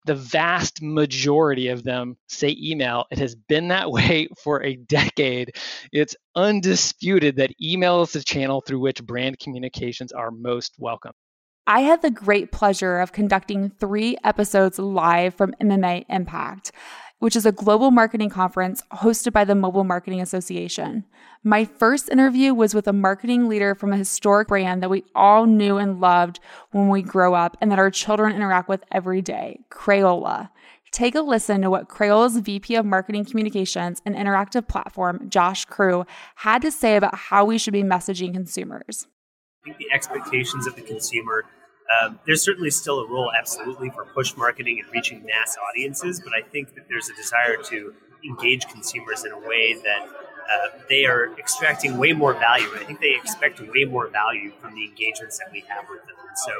the 0.08 0.14
vast 0.14 0.80
majority 0.80 1.68
of 1.68 1.84
them 1.84 2.16
say 2.28 2.56
email. 2.58 3.04
It 3.10 3.18
has 3.18 3.34
been 3.34 3.68
that 3.68 3.90
way 3.92 4.28
for 4.42 4.64
a 4.64 4.74
decade. 4.74 5.54
It's 5.92 6.16
undisputed 6.34 7.36
that 7.36 7.52
email 7.62 8.02
is 8.02 8.12
the 8.12 8.22
channel 8.22 8.62
through 8.62 8.80
which 8.80 9.04
brand 9.04 9.38
communications 9.38 10.10
are 10.10 10.30
most 10.30 10.74
welcome. 10.78 11.12
I 11.66 11.80
had 11.80 12.00
the 12.00 12.10
great 12.10 12.50
pleasure 12.50 12.98
of 12.98 13.12
conducting 13.12 13.68
three 13.68 14.16
episodes 14.24 14.78
live 14.78 15.34
from 15.34 15.52
MMA 15.60 16.06
Impact 16.08 16.72
which 17.18 17.37
is 17.37 17.46
a 17.46 17.52
global 17.52 17.90
marketing 17.90 18.31
conference 18.31 18.83
hosted 18.92 19.33
by 19.33 19.44
the 19.44 19.54
Mobile 19.54 19.85
Marketing 19.85 20.20
Association. 20.20 21.04
My 21.42 21.64
first 21.64 22.09
interview 22.09 22.54
was 22.54 22.74
with 22.74 22.88
a 22.88 22.92
marketing 22.92 23.48
leader 23.48 23.74
from 23.74 23.92
a 23.92 23.96
historic 23.96 24.48
brand 24.48 24.83
that 24.83 24.90
we 24.90 25.04
all 25.14 25.46
knew 25.46 25.78
and 25.78 26.00
loved 26.00 26.40
when 26.70 26.88
we 26.88 27.02
grow 27.02 27.35
up 27.35 27.57
and 27.61 27.70
that 27.70 27.78
our 27.78 27.90
children 27.90 28.35
interact 28.35 28.68
with 28.68 28.85
every 28.92 29.22
day, 29.22 29.61
Crayola. 29.70 30.50
Take 30.90 31.14
a 31.14 31.20
listen 31.20 31.61
to 31.62 31.70
what 31.70 31.88
Crayola's 31.88 32.38
VP 32.38 32.74
of 32.74 32.87
Marketing 32.87 33.24
Communications 33.24 34.00
and 34.07 34.14
Interactive 34.14 34.66
Platform, 34.66 35.28
Josh 35.28 35.64
Crew, 35.66 36.07
had 36.37 36.62
to 36.62 36.70
say 36.70 36.96
about 36.96 37.14
how 37.14 37.44
we 37.44 37.59
should 37.59 37.74
be 37.74 37.83
messaging 37.83 38.33
consumers. 38.33 39.07
I 39.62 39.68
think 39.68 39.78
the 39.78 39.92
expectations 39.92 40.66
of 40.66 40.76
the 40.76 40.83
consumer 40.83 41.44
um, 41.88 42.18
there's 42.27 42.42
certainly 42.42 42.70
still 42.70 43.01
a 43.01 43.09
role, 43.09 43.33
absolutely, 43.38 43.90
for 43.90 44.05
push 44.05 44.37
marketing 44.37 44.81
and 44.83 44.92
reaching 44.92 45.24
mass 45.24 45.57
audiences, 45.70 46.20
but 46.20 46.33
I 46.35 46.42
think 46.42 46.74
that 46.74 46.88
there's 46.88 47.09
a 47.09 47.14
desire 47.14 47.57
to 47.64 47.94
engage 48.24 48.66
consumers 48.68 49.24
in 49.24 49.33
a 49.33 49.38
way 49.38 49.74
that 49.85 50.07
uh, 50.07 50.79
they 50.88 51.05
are 51.05 51.33
extracting 51.38 51.98
way 51.98 52.12
more 52.12 52.35
value. 52.35 52.68
I 52.74 52.85
think 52.85 53.01
they 53.01 53.14
expect 53.14 53.61
way 53.61 53.85
more 53.85 54.09
value 54.09 54.51
from 54.61 54.74
the 54.74 54.85
engagements 54.85 55.38
that 55.38 55.51
we 55.53 55.64
have 55.68 55.85
with 55.90 56.01
them. 56.07 56.16
And 56.27 56.38
so 56.38 56.53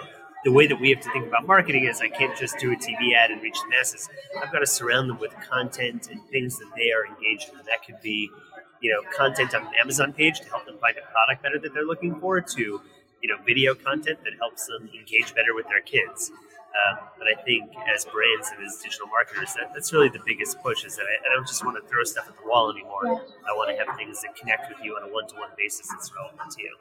the 0.45 0.53
way 0.53 0.67
that 0.67 0.81
we 0.81 0.91
have 0.91 1.01
to 1.01 1.11
think 1.11 1.27
about 1.27 1.47
marketing 1.47 1.85
is 1.85 2.01
I 2.01 2.09
can't 2.09 2.37
just 2.37 2.59
do 2.59 2.73
a 2.73 2.77
TV 2.77 3.15
ad 3.17 3.31
and 3.31 3.43
reach 3.43 3.57
the 3.63 3.77
masses. 3.77 4.09
I've 4.43 4.53
got 4.53 4.61
to 4.61 4.67
surround 4.67 5.11
them 5.11 5.19
with 5.19 5.35
content 5.49 6.09
and 6.11 6.23
things 6.31 6.59
that 6.59 6.71
they 6.77 6.91
are 6.93 7.07
engaged 7.07 7.51
in. 7.51 7.59
That 7.67 7.85
could 7.85 8.01
be, 8.03 8.31
you 8.81 8.93
know, 8.93 9.01
content 9.17 9.55
on 9.55 9.63
an 9.67 9.73
Amazon 9.81 10.13
page 10.13 10.41
to 10.41 10.49
help 10.49 10.67
them 10.67 10.79
find 10.81 10.97
a 10.97 11.11
product 11.11 11.43
better 11.43 11.59
that 11.59 11.75
they're 11.75 11.85
looking 11.87 12.21
for, 12.21 12.41
to 12.41 12.81
you 13.23 13.29
know 13.29 13.37
video 13.47 13.75
content 13.75 14.19
that 14.25 14.35
helps 14.39 14.67
them 14.67 14.89
engage 14.95 15.35
better 15.35 15.55
with 15.55 15.67
their 15.69 15.83
kids. 15.83 16.31
Um, 16.69 16.99
but 17.19 17.27
I 17.27 17.35
think 17.43 17.73
as 17.93 18.05
brands 18.05 18.51
and 18.55 18.65
as 18.65 18.77
digital 18.77 19.07
marketers, 19.09 19.55
that, 19.55 19.73
that's 19.73 19.93
really 19.93 20.11
the 20.11 20.21
biggest 20.25 20.61
push 20.63 20.85
is 20.85 20.97
that 20.97 21.07
I, 21.07 21.27
I, 21.27 21.35
don't 21.35 21.47
just 21.47 21.65
want 21.65 21.83
to 21.83 21.89
throw 21.89 22.05
stuff 22.05 22.29
at 22.29 22.37
the 22.37 22.47
wall 22.47 22.71
anymore. 22.71 23.25
I 23.49 23.53
want 23.57 23.75
to 23.77 23.85
have 23.85 23.97
things 23.97 24.21
that 24.23 24.37
connect 24.37 24.69
with 24.69 24.85
you 24.85 24.93
on 24.93 25.09
a 25.09 25.13
one 25.13 25.27
to 25.29 25.35
one 25.37 25.49
basis 25.57 25.89
that's 25.89 26.13
relevant 26.15 26.53
to 26.53 26.63
you. 26.63 26.77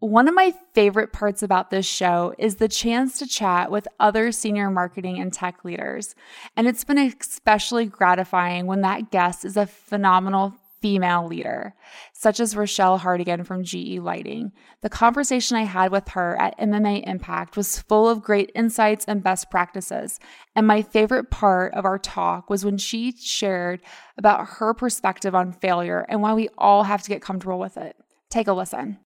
One 0.00 0.28
of 0.28 0.34
my 0.34 0.52
favorite 0.74 1.12
parts 1.12 1.42
about 1.42 1.70
this 1.70 1.86
show 1.86 2.34
is 2.38 2.56
the 2.56 2.68
chance 2.68 3.18
to 3.18 3.26
chat 3.26 3.70
with 3.70 3.88
other 3.98 4.30
senior 4.32 4.70
marketing 4.70 5.18
and 5.18 5.32
tech 5.32 5.64
leaders. 5.64 6.14
And 6.56 6.68
it's 6.68 6.84
been 6.84 6.98
especially 6.98 7.86
gratifying 7.86 8.66
when 8.66 8.82
that 8.82 9.10
guest 9.10 9.46
is 9.46 9.56
a 9.56 9.66
phenomenal 9.66 10.54
female 10.84 11.26
leader, 11.26 11.74
such 12.12 12.38
as 12.38 12.54
Rochelle 12.54 12.98
Hardigan 12.98 13.46
from 13.46 13.64
GE 13.64 13.98
Lighting. 14.00 14.52
The 14.82 14.90
conversation 14.90 15.56
I 15.56 15.62
had 15.62 15.90
with 15.90 16.08
her 16.08 16.38
at 16.38 16.58
MMA 16.58 17.08
Impact 17.08 17.56
was 17.56 17.80
full 17.80 18.06
of 18.06 18.22
great 18.22 18.52
insights 18.54 19.06
and 19.06 19.22
best 19.22 19.50
practices. 19.50 20.20
And 20.54 20.66
my 20.66 20.82
favorite 20.82 21.30
part 21.30 21.72
of 21.72 21.86
our 21.86 21.98
talk 21.98 22.50
was 22.50 22.66
when 22.66 22.76
she 22.76 23.12
shared 23.12 23.80
about 24.18 24.46
her 24.58 24.74
perspective 24.74 25.34
on 25.34 25.54
failure 25.54 26.04
and 26.06 26.20
why 26.20 26.34
we 26.34 26.50
all 26.58 26.82
have 26.82 27.00
to 27.04 27.08
get 27.08 27.22
comfortable 27.22 27.58
with 27.58 27.78
it. 27.78 27.96
Take 28.28 28.46
a 28.46 28.52
listen. 28.52 28.98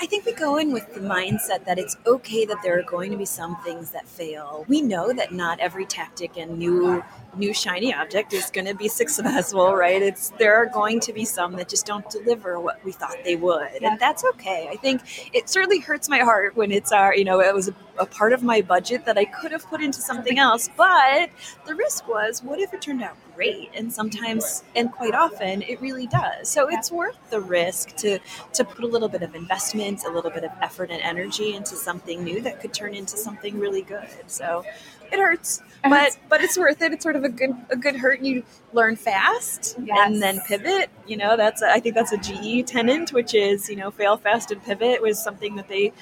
I 0.00 0.06
think 0.06 0.24
we 0.24 0.32
go 0.32 0.56
in 0.56 0.72
with 0.72 0.94
the 0.94 1.00
mindset 1.00 1.64
that 1.66 1.78
it's 1.78 1.96
okay 2.06 2.44
that 2.46 2.56
there 2.62 2.78
are 2.78 2.82
going 2.82 3.10
to 3.12 3.16
be 3.16 3.26
some 3.26 3.56
things 3.62 3.90
that 3.90 4.08
fail. 4.08 4.64
We 4.66 4.80
know 4.80 5.12
that 5.12 5.32
not 5.32 5.60
every 5.60 5.84
tactic 5.84 6.36
and 6.36 6.58
new 6.58 7.04
new 7.36 7.54
shiny 7.54 7.94
object 7.94 8.32
is 8.32 8.50
going 8.50 8.66
to 8.66 8.74
be 8.74 8.88
successful, 9.00 9.74
right? 9.74 10.02
It's 10.02 10.30
there 10.38 10.56
are 10.56 10.66
going 10.66 11.00
to 11.00 11.12
be 11.12 11.24
some 11.24 11.52
that 11.56 11.68
just 11.68 11.86
don't 11.86 12.08
deliver 12.10 12.58
what 12.58 12.82
we 12.84 12.92
thought 12.92 13.16
they 13.22 13.36
would, 13.36 13.82
and 13.82 13.98
that's 14.00 14.24
okay. 14.24 14.68
I 14.70 14.76
think 14.76 15.02
it 15.34 15.48
certainly 15.48 15.78
hurts 15.78 16.08
my 16.08 16.20
heart 16.20 16.56
when 16.56 16.72
it's 16.72 16.90
our, 16.90 17.14
you 17.14 17.24
know, 17.24 17.40
it 17.40 17.54
was 17.54 17.68
a 17.68 17.72
part 18.06 18.32
of 18.32 18.42
my 18.42 18.60
budget 18.60 19.04
that 19.06 19.18
I 19.18 19.24
could 19.24 19.52
have 19.52 19.66
put 19.68 19.80
into 19.82 20.00
something 20.00 20.38
else. 20.38 20.68
But 20.76 21.30
the 21.66 21.74
risk 21.74 22.08
was, 22.08 22.42
what 22.42 22.58
if 22.58 22.72
it 22.74 22.82
turned 22.82 23.02
out 23.02 23.16
great? 23.34 23.70
And 23.74 23.92
sometimes, 23.92 24.64
and 24.76 24.90
quite 24.92 25.14
often, 25.14 25.62
it 25.62 25.80
really 25.80 26.06
does. 26.06 26.48
So 26.48 26.68
it's 26.70 26.90
worth 26.90 27.16
the 27.30 27.40
risk 27.40 27.96
to 27.96 28.18
to 28.54 28.64
put 28.64 28.84
a 28.84 28.86
little 28.86 29.08
bit 29.08 29.22
of 29.22 29.34
investment, 29.34 30.04
a 30.06 30.10
little 30.10 30.30
bit 30.30 30.44
of 30.44 30.50
effort 30.60 30.90
and 30.90 31.00
energy 31.02 31.54
into 31.54 31.76
something 31.76 32.22
new 32.24 32.40
that 32.42 32.60
could 32.60 32.74
turn 32.74 32.94
into 32.94 33.16
something 33.16 33.58
really 33.58 33.82
good. 33.82 34.08
So 34.26 34.64
it 35.12 35.18
hurts, 35.18 35.60
but 35.82 36.16
but 36.30 36.40
it's 36.40 36.56
worth 36.56 36.80
it. 36.80 36.92
It's 36.92 37.02
sort 37.02 37.16
of 37.16 37.24
a 37.24 37.28
good 37.28 37.54
a 37.70 37.76
good 37.76 37.96
hurt. 37.96 38.20
You 38.20 38.42
learn 38.72 38.96
fast 38.96 39.76
Yes. 39.84 39.98
and 40.06 40.22
then 40.22 40.40
pivot. 40.48 40.88
You 41.06 41.18
know, 41.18 41.36
that's 41.36 41.60
a, 41.62 41.70
I 41.70 41.80
think 41.80 41.94
that's 41.94 42.12
a 42.12 42.16
GE 42.16 42.66
tenant, 42.66 43.12
which 43.12 43.34
is 43.34 43.68
you 43.68 43.76
know 43.76 43.90
fail 43.90 44.16
fast 44.16 44.50
and 44.50 44.62
pivot 44.62 45.02
was 45.02 45.22
something 45.22 45.56
that 45.56 45.68
they 45.68 45.92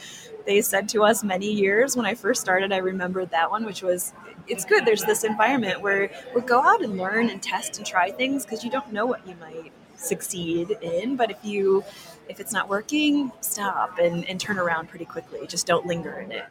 they 0.50 0.60
said 0.60 0.88
to 0.88 1.04
us 1.04 1.22
many 1.22 1.50
years 1.50 1.96
when 1.96 2.04
I 2.04 2.14
first 2.14 2.40
started. 2.40 2.72
I 2.72 2.78
remembered 2.78 3.30
that 3.30 3.50
one, 3.50 3.64
which 3.64 3.82
was 3.82 4.12
it's 4.48 4.64
good. 4.64 4.84
There's 4.84 5.04
this 5.04 5.22
environment 5.22 5.80
where 5.80 6.10
we 6.34 6.40
go 6.40 6.60
out 6.60 6.82
and 6.82 6.98
learn 6.98 7.30
and 7.30 7.40
test 7.40 7.78
and 7.78 7.86
try 7.86 8.10
things 8.10 8.44
because 8.44 8.64
you 8.64 8.70
don't 8.70 8.92
know 8.92 9.06
what 9.06 9.24
you 9.28 9.36
might 9.40 9.70
succeed 9.94 10.76
in. 10.82 11.14
But 11.14 11.30
if 11.30 11.38
you 11.44 11.84
if 12.28 12.40
it's 12.40 12.52
not 12.52 12.68
working, 12.68 13.30
stop 13.40 13.98
and, 13.98 14.28
and 14.28 14.40
turn 14.40 14.58
around 14.58 14.88
pretty 14.88 15.04
quickly. 15.04 15.46
Just 15.46 15.68
don't 15.68 15.86
linger 15.86 16.18
in 16.18 16.32
it. 16.32 16.44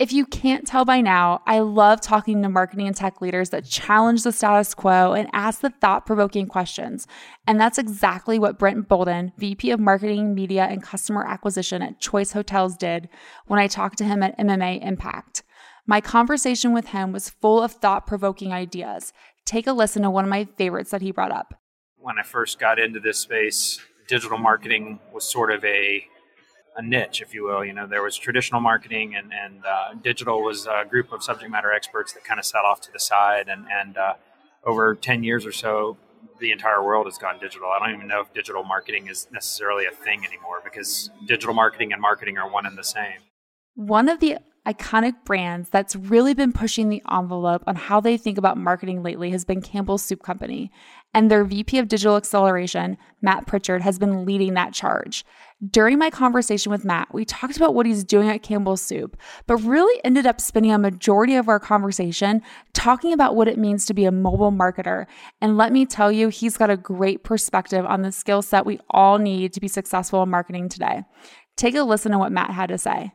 If 0.00 0.14
you 0.14 0.24
can't 0.24 0.66
tell 0.66 0.86
by 0.86 1.02
now, 1.02 1.42
I 1.46 1.58
love 1.58 2.00
talking 2.00 2.40
to 2.40 2.48
marketing 2.48 2.86
and 2.86 2.96
tech 2.96 3.20
leaders 3.20 3.50
that 3.50 3.66
challenge 3.66 4.22
the 4.22 4.32
status 4.32 4.72
quo 4.72 5.12
and 5.12 5.28
ask 5.34 5.60
the 5.60 5.68
thought 5.68 6.06
provoking 6.06 6.46
questions. 6.46 7.06
And 7.46 7.60
that's 7.60 7.76
exactly 7.76 8.38
what 8.38 8.58
Brent 8.58 8.88
Bolden, 8.88 9.32
VP 9.36 9.70
of 9.70 9.78
Marketing, 9.78 10.34
Media, 10.34 10.64
and 10.64 10.82
Customer 10.82 11.22
Acquisition 11.26 11.82
at 11.82 12.00
Choice 12.00 12.32
Hotels, 12.32 12.78
did 12.78 13.10
when 13.46 13.60
I 13.60 13.66
talked 13.66 13.98
to 13.98 14.04
him 14.04 14.22
at 14.22 14.38
MMA 14.38 14.82
Impact. 14.82 15.42
My 15.86 16.00
conversation 16.00 16.72
with 16.72 16.86
him 16.86 17.12
was 17.12 17.28
full 17.28 17.62
of 17.62 17.72
thought 17.72 18.06
provoking 18.06 18.54
ideas. 18.54 19.12
Take 19.44 19.66
a 19.66 19.72
listen 19.74 20.00
to 20.04 20.10
one 20.10 20.24
of 20.24 20.30
my 20.30 20.46
favorites 20.56 20.92
that 20.92 21.02
he 21.02 21.10
brought 21.10 21.30
up. 21.30 21.60
when 21.98 22.18
I 22.18 22.22
first 22.22 22.58
got 22.58 22.78
into 22.78 23.00
this 23.00 23.18
space, 23.18 23.78
digital 24.08 24.38
marketing 24.38 24.98
was 25.12 25.30
sort 25.30 25.52
of 25.52 25.62
a 25.62 26.06
a 26.76 26.82
niche, 26.82 27.20
if 27.20 27.34
you 27.34 27.44
will. 27.44 27.64
You 27.64 27.72
know, 27.72 27.86
there 27.86 28.02
was 28.02 28.16
traditional 28.16 28.60
marketing, 28.60 29.14
and 29.14 29.32
and 29.32 29.64
uh, 29.64 29.94
digital 30.02 30.42
was 30.42 30.66
a 30.66 30.84
group 30.88 31.12
of 31.12 31.22
subject 31.22 31.50
matter 31.50 31.72
experts 31.72 32.12
that 32.12 32.24
kind 32.24 32.38
of 32.38 32.46
sat 32.46 32.64
off 32.64 32.80
to 32.82 32.92
the 32.92 33.00
side. 33.00 33.48
And 33.48 33.66
and 33.70 33.96
uh, 33.96 34.14
over 34.64 34.94
ten 34.94 35.22
years 35.24 35.46
or 35.46 35.52
so, 35.52 35.96
the 36.40 36.52
entire 36.52 36.82
world 36.82 37.06
has 37.06 37.18
gone 37.18 37.38
digital. 37.40 37.68
I 37.68 37.78
don't 37.78 37.94
even 37.94 38.08
know 38.08 38.20
if 38.20 38.32
digital 38.32 38.64
marketing 38.64 39.08
is 39.08 39.28
necessarily 39.32 39.86
a 39.86 39.90
thing 39.90 40.24
anymore 40.24 40.60
because 40.64 41.10
digital 41.26 41.54
marketing 41.54 41.92
and 41.92 42.00
marketing 42.00 42.38
are 42.38 42.50
one 42.50 42.66
and 42.66 42.76
the 42.76 42.84
same. 42.84 43.20
One 43.74 44.08
of 44.08 44.20
the 44.20 44.38
iconic 44.66 45.14
brands 45.24 45.70
that's 45.70 45.96
really 45.96 46.34
been 46.34 46.52
pushing 46.52 46.88
the 46.88 47.02
envelope 47.10 47.64
on 47.66 47.76
how 47.76 48.00
they 48.00 48.16
think 48.16 48.36
about 48.36 48.58
marketing 48.58 49.02
lately 49.02 49.30
has 49.30 49.44
been 49.44 49.62
Campbell's 49.62 50.04
Soup 50.04 50.22
Company. 50.22 50.70
And 51.14 51.30
their 51.30 51.44
VP 51.44 51.78
of 51.78 51.88
Digital 51.88 52.16
Acceleration, 52.16 52.96
Matt 53.20 53.46
Pritchard, 53.46 53.82
has 53.82 53.98
been 53.98 54.24
leading 54.24 54.54
that 54.54 54.72
charge. 54.72 55.24
During 55.68 55.98
my 55.98 56.08
conversation 56.08 56.70
with 56.70 56.84
Matt, 56.84 57.12
we 57.12 57.24
talked 57.24 57.56
about 57.56 57.74
what 57.74 57.84
he's 57.84 58.04
doing 58.04 58.28
at 58.28 58.42
Campbell's 58.42 58.80
Soup, 58.80 59.16
but 59.46 59.56
really 59.56 60.00
ended 60.04 60.26
up 60.26 60.40
spending 60.40 60.72
a 60.72 60.78
majority 60.78 61.34
of 61.34 61.48
our 61.48 61.58
conversation 61.58 62.42
talking 62.72 63.12
about 63.12 63.34
what 63.36 63.48
it 63.48 63.58
means 63.58 63.86
to 63.86 63.94
be 63.94 64.04
a 64.04 64.12
mobile 64.12 64.52
marketer. 64.52 65.06
And 65.40 65.56
let 65.56 65.72
me 65.72 65.84
tell 65.84 66.12
you, 66.12 66.28
he's 66.28 66.56
got 66.56 66.70
a 66.70 66.76
great 66.76 67.24
perspective 67.24 67.84
on 67.84 68.02
the 68.02 68.12
skill 68.12 68.40
set 68.40 68.64
we 68.64 68.78
all 68.90 69.18
need 69.18 69.52
to 69.54 69.60
be 69.60 69.68
successful 69.68 70.22
in 70.22 70.30
marketing 70.30 70.68
today. 70.68 71.02
Take 71.56 71.74
a 71.74 71.82
listen 71.82 72.12
to 72.12 72.18
what 72.18 72.32
Matt 72.32 72.50
had 72.50 72.68
to 72.68 72.78
say. 72.78 73.12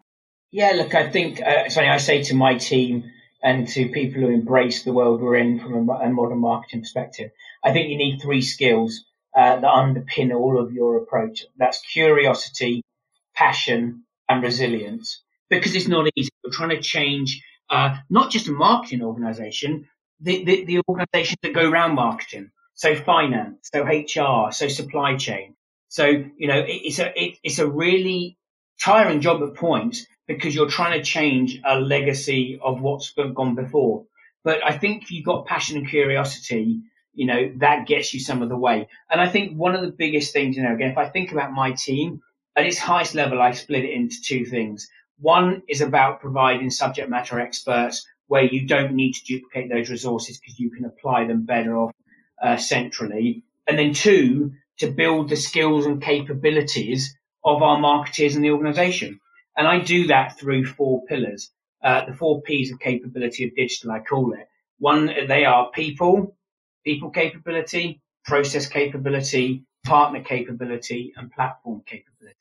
Yeah, 0.56 0.72
look, 0.72 0.96
I 0.96 1.10
think 1.10 1.42
uh, 1.42 1.68
something 1.68 1.90
I 1.90 1.98
say 1.98 2.24
to 2.24 2.34
my 2.34 2.56
team 2.56 3.12
and 3.44 3.68
to 3.68 3.90
people 3.90 4.22
who 4.22 4.30
embrace 4.30 4.84
the 4.84 4.94
world 4.94 5.22
we're 5.22 5.36
in 5.36 5.60
from 5.60 5.90
a, 5.90 5.94
a 5.96 6.10
modern 6.10 6.40
marketing 6.40 6.80
perspective. 6.80 7.32
I 7.62 7.74
think 7.74 7.90
you 7.90 7.98
need 7.98 8.22
three 8.22 8.42
skills 8.42 9.04
uh, 9.36 9.58
that 9.58 9.64
underpin 9.64 10.34
all 10.34 10.58
of 10.58 10.72
your 10.72 10.96
approach. 10.96 11.44
That's 11.58 11.82
curiosity, 11.82 12.84
passion, 13.36 14.06
and 14.30 14.42
resilience. 14.42 15.22
Because 15.50 15.76
it's 15.76 15.90
not 15.90 16.10
easy. 16.16 16.30
We're 16.42 16.54
trying 16.54 16.70
to 16.70 16.82
change 16.82 17.44
uh, 17.70 17.98
not 18.10 18.32
just 18.32 18.48
a 18.48 18.54
marketing 18.54 19.04
organization, 19.04 19.90
the, 20.22 20.46
the, 20.46 20.64
the 20.64 20.82
organizations 20.88 21.40
that 21.44 21.54
go 21.54 21.70
around 21.70 21.96
marketing. 21.96 22.52
So 22.76 22.96
finance, 22.96 23.70
so 23.74 23.84
HR, 23.84 24.54
so 24.54 24.70
supply 24.70 25.18
chain. 25.18 25.58
So, 25.90 26.06
you 26.06 26.48
know, 26.48 26.60
it, 26.60 26.80
it's 26.86 27.00
a, 27.00 27.12
it, 27.22 27.40
it's 27.44 27.60
a 27.60 27.68
really 27.68 28.38
tiring 28.82 29.20
job 29.20 29.44
at 29.44 29.56
points 29.56 30.06
because 30.28 30.56
you're 30.56 30.70
trying 30.70 31.00
to 31.00 31.06
change 31.06 31.60
a 31.66 31.80
legacy 31.80 32.60
of 32.64 32.82
what's 32.82 33.12
gone 33.12 33.56
before. 33.56 34.06
But 34.44 34.64
I 34.64 34.78
think 34.78 35.04
if 35.04 35.12
you've 35.12 35.26
got 35.26 35.46
passion 35.46 35.78
and 35.78 35.90
curiosity, 35.90 36.82
you 37.14 37.26
know, 37.26 37.52
that 37.58 37.88
gets 37.88 38.14
you 38.14 38.20
some 38.20 38.42
of 38.42 38.50
the 38.50 38.58
way. 38.58 38.88
And 39.10 39.22
I 39.22 39.30
think 39.30 39.58
one 39.58 39.76
of 39.76 39.82
the 39.82 39.92
biggest 39.92 40.34
things, 40.34 40.58
you 40.58 40.64
know, 40.64 40.74
again, 40.74 40.92
if 40.92 40.98
I 40.98 41.10
think 41.10 41.32
about 41.32 41.52
my 41.52 41.72
team, 41.72 42.22
at 42.56 42.66
its 42.66 42.78
highest 42.78 43.16
level, 43.16 43.42
I 43.42 43.52
split 43.52 43.86
it 43.86 43.92
into 43.92 44.22
two 44.24 44.46
things. 44.46 44.88
One 45.20 45.64
is 45.68 45.82
about 45.82 46.22
providing 46.22 46.70
subject 46.70 47.10
matter 47.10 47.40
experts 47.40 48.06
where 48.28 48.44
you 48.44 48.68
don't 48.68 48.94
need 48.94 49.14
to 49.14 49.26
duplicate 49.26 49.70
those 49.70 49.90
resources 49.90 50.40
because 50.40 50.60
you 50.60 50.72
can 50.72 50.86
apply 50.86 51.26
them 51.26 51.46
better 51.46 51.78
off 51.78 51.92
uh, 52.42 52.58
centrally. 52.58 53.44
And 53.68 53.78
then 53.78 53.94
two, 53.94 54.54
to 54.80 54.92
build 54.92 55.30
the 55.30 55.36
skills 55.36 55.86
and 55.86 56.02
capabilities 56.02 57.18
of 57.44 57.62
our 57.62 57.80
marketers 57.80 58.36
in 58.36 58.42
the 58.42 58.52
organization. 58.52 59.20
And 59.58 59.68
I 59.68 59.80
do 59.80 60.08
that 60.08 60.38
through 60.38 60.66
four 60.66 61.06
pillars, 61.06 61.52
uh, 61.84 62.06
the 62.06 62.14
four 62.14 62.42
P's 62.42 62.72
of 62.72 62.80
capability 62.80 63.46
of 63.46 63.56
digital, 63.56 63.92
I 63.92 64.00
call 64.00 64.34
it. 64.34 64.48
One, 64.80 65.06
they 65.28 65.46
are 65.46 65.72
people, 65.72 66.36
people 66.84 67.10
capability, 67.10 68.02
process 68.26 68.68
capability, 68.68 69.64
partner 69.86 70.22
capability, 70.22 71.14
and 71.16 71.32
platform 71.32 71.84
capability. 71.86 72.36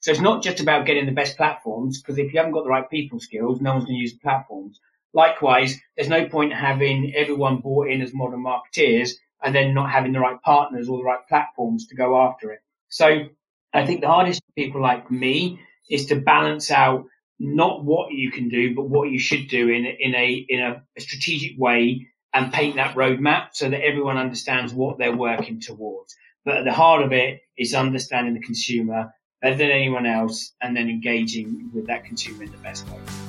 So 0.00 0.10
it's 0.10 0.20
not 0.20 0.42
just 0.42 0.60
about 0.60 0.86
getting 0.86 1.06
the 1.06 1.12
best 1.12 1.36
platforms, 1.36 2.00
because 2.00 2.18
if 2.18 2.32
you 2.32 2.38
haven't 2.38 2.52
got 2.52 2.64
the 2.64 2.70
right 2.70 2.88
people 2.88 3.20
skills, 3.20 3.60
no 3.60 3.72
one's 3.72 3.84
going 3.84 3.96
to 3.96 4.00
use 4.00 4.12
the 4.12 4.20
platforms. 4.20 4.80
Likewise, 5.12 5.78
there's 5.96 6.08
no 6.08 6.26
point 6.26 6.52
having 6.52 7.14
everyone 7.14 7.58
bought 7.58 7.88
in 7.88 8.02
as 8.02 8.12
modern 8.12 8.44
marketeers 8.44 9.12
and 9.42 9.54
then 9.54 9.74
not 9.74 9.90
having 9.90 10.12
the 10.12 10.20
right 10.20 10.40
partners 10.42 10.88
or 10.88 10.98
the 10.98 11.04
right 11.04 11.26
platforms 11.28 11.86
to 11.86 11.94
go 11.94 12.20
after 12.20 12.50
it. 12.52 12.60
So 12.88 13.26
I 13.72 13.86
think 13.86 14.00
the 14.00 14.08
hardest 14.08 14.42
for 14.44 14.52
people 14.52 14.80
like 14.80 15.10
me 15.10 15.60
is 15.88 16.06
to 16.06 16.16
balance 16.16 16.70
out 16.70 17.06
not 17.38 17.84
what 17.84 18.12
you 18.12 18.30
can 18.30 18.48
do, 18.48 18.74
but 18.74 18.88
what 18.88 19.10
you 19.10 19.18
should 19.18 19.48
do 19.48 19.68
in, 19.68 19.84
in 19.84 20.14
a 20.14 20.46
in 20.48 20.60
a, 20.60 20.82
a 20.96 21.00
strategic 21.00 21.58
way 21.58 22.08
and 22.32 22.52
paint 22.52 22.76
that 22.76 22.94
roadmap 22.94 23.48
so 23.52 23.68
that 23.68 23.82
everyone 23.82 24.18
understands 24.18 24.72
what 24.72 24.98
they're 24.98 25.16
working 25.16 25.60
towards. 25.60 26.14
But 26.44 26.58
at 26.58 26.64
the 26.64 26.72
heart 26.72 27.02
of 27.02 27.12
it 27.12 27.40
is 27.56 27.74
understanding 27.74 28.34
the 28.34 28.40
consumer 28.40 29.12
better 29.42 29.56
than 29.56 29.70
anyone 29.70 30.06
else 30.06 30.52
and 30.60 30.76
then 30.76 30.88
engaging 30.88 31.70
with 31.74 31.86
that 31.86 32.04
consumer 32.04 32.44
in 32.44 32.52
the 32.52 32.58
best 32.58 32.86
way. 32.88 33.25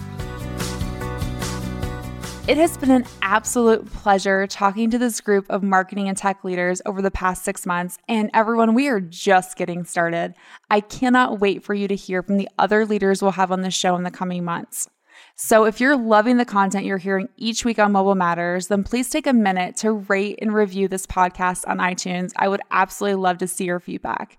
It 2.47 2.55
has 2.55 2.77
been 2.77 2.91
an 2.91 3.05
absolute 3.21 3.85
pleasure 3.91 4.47
talking 4.47 4.89
to 4.91 4.97
this 4.97 5.19
group 5.19 5.45
of 5.49 5.63
marketing 5.63 6.07
and 6.07 6.15
tech 6.15 6.45
leaders 6.45 6.81
over 6.85 7.01
the 7.01 7.11
past 7.11 7.43
six 7.43 7.65
months. 7.65 7.97
And 8.07 8.31
everyone, 8.33 8.73
we 8.73 8.87
are 8.87 9.01
just 9.01 9.57
getting 9.57 9.83
started. 9.83 10.33
I 10.69 10.79
cannot 10.79 11.41
wait 11.41 11.61
for 11.65 11.73
you 11.73 11.89
to 11.89 11.95
hear 11.95 12.23
from 12.23 12.37
the 12.37 12.47
other 12.57 12.85
leaders 12.85 13.21
we'll 13.21 13.31
have 13.31 13.51
on 13.51 13.63
the 13.63 13.69
show 13.69 13.97
in 13.97 14.03
the 14.03 14.11
coming 14.11 14.45
months. 14.45 14.87
So, 15.35 15.65
if 15.65 15.81
you're 15.81 15.97
loving 15.97 16.37
the 16.37 16.45
content 16.45 16.85
you're 16.85 16.97
hearing 16.97 17.27
each 17.35 17.65
week 17.65 17.79
on 17.79 17.91
Mobile 17.91 18.15
Matters, 18.15 18.67
then 18.67 18.83
please 18.83 19.09
take 19.09 19.27
a 19.27 19.33
minute 19.33 19.75
to 19.77 19.91
rate 19.91 20.39
and 20.41 20.53
review 20.53 20.87
this 20.87 21.05
podcast 21.05 21.67
on 21.67 21.79
iTunes. 21.79 22.31
I 22.37 22.47
would 22.47 22.61
absolutely 22.71 23.21
love 23.21 23.39
to 23.39 23.47
see 23.47 23.65
your 23.65 23.81
feedback. 23.81 24.37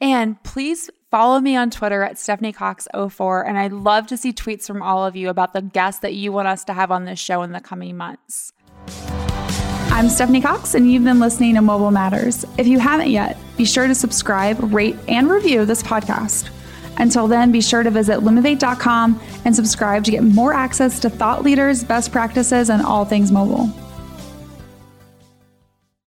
And 0.00 0.42
please 0.42 0.90
follow 1.10 1.40
me 1.40 1.56
on 1.56 1.70
Twitter 1.70 2.02
at 2.02 2.18
Stephanie 2.18 2.52
Cox04. 2.52 3.46
And 3.46 3.58
I'd 3.58 3.72
love 3.72 4.06
to 4.08 4.16
see 4.16 4.32
tweets 4.32 4.66
from 4.66 4.82
all 4.82 5.06
of 5.06 5.16
you 5.16 5.28
about 5.28 5.52
the 5.52 5.62
guests 5.62 6.00
that 6.00 6.14
you 6.14 6.32
want 6.32 6.48
us 6.48 6.64
to 6.64 6.72
have 6.72 6.90
on 6.90 7.04
this 7.04 7.18
show 7.18 7.42
in 7.42 7.52
the 7.52 7.60
coming 7.60 7.96
months. 7.96 8.52
I'm 9.90 10.08
Stephanie 10.08 10.42
Cox, 10.42 10.74
and 10.74 10.92
you've 10.92 11.02
been 11.02 11.18
listening 11.18 11.54
to 11.54 11.62
Mobile 11.62 11.90
Matters. 11.90 12.44
If 12.56 12.66
you 12.66 12.78
haven't 12.78 13.10
yet, 13.10 13.36
be 13.56 13.64
sure 13.64 13.86
to 13.86 13.94
subscribe, 13.94 14.72
rate, 14.72 14.96
and 15.08 15.30
review 15.30 15.64
this 15.64 15.82
podcast. 15.82 16.50
Until 16.98 17.26
then, 17.26 17.50
be 17.50 17.60
sure 17.60 17.82
to 17.82 17.90
visit 17.90 18.20
lumavate.com 18.20 19.20
and 19.44 19.56
subscribe 19.56 20.04
to 20.04 20.10
get 20.10 20.22
more 20.22 20.52
access 20.52 21.00
to 21.00 21.10
thought 21.10 21.42
leaders, 21.42 21.82
best 21.82 22.12
practices, 22.12 22.70
and 22.70 22.82
all 22.82 23.04
things 23.04 23.32
mobile. 23.32 23.72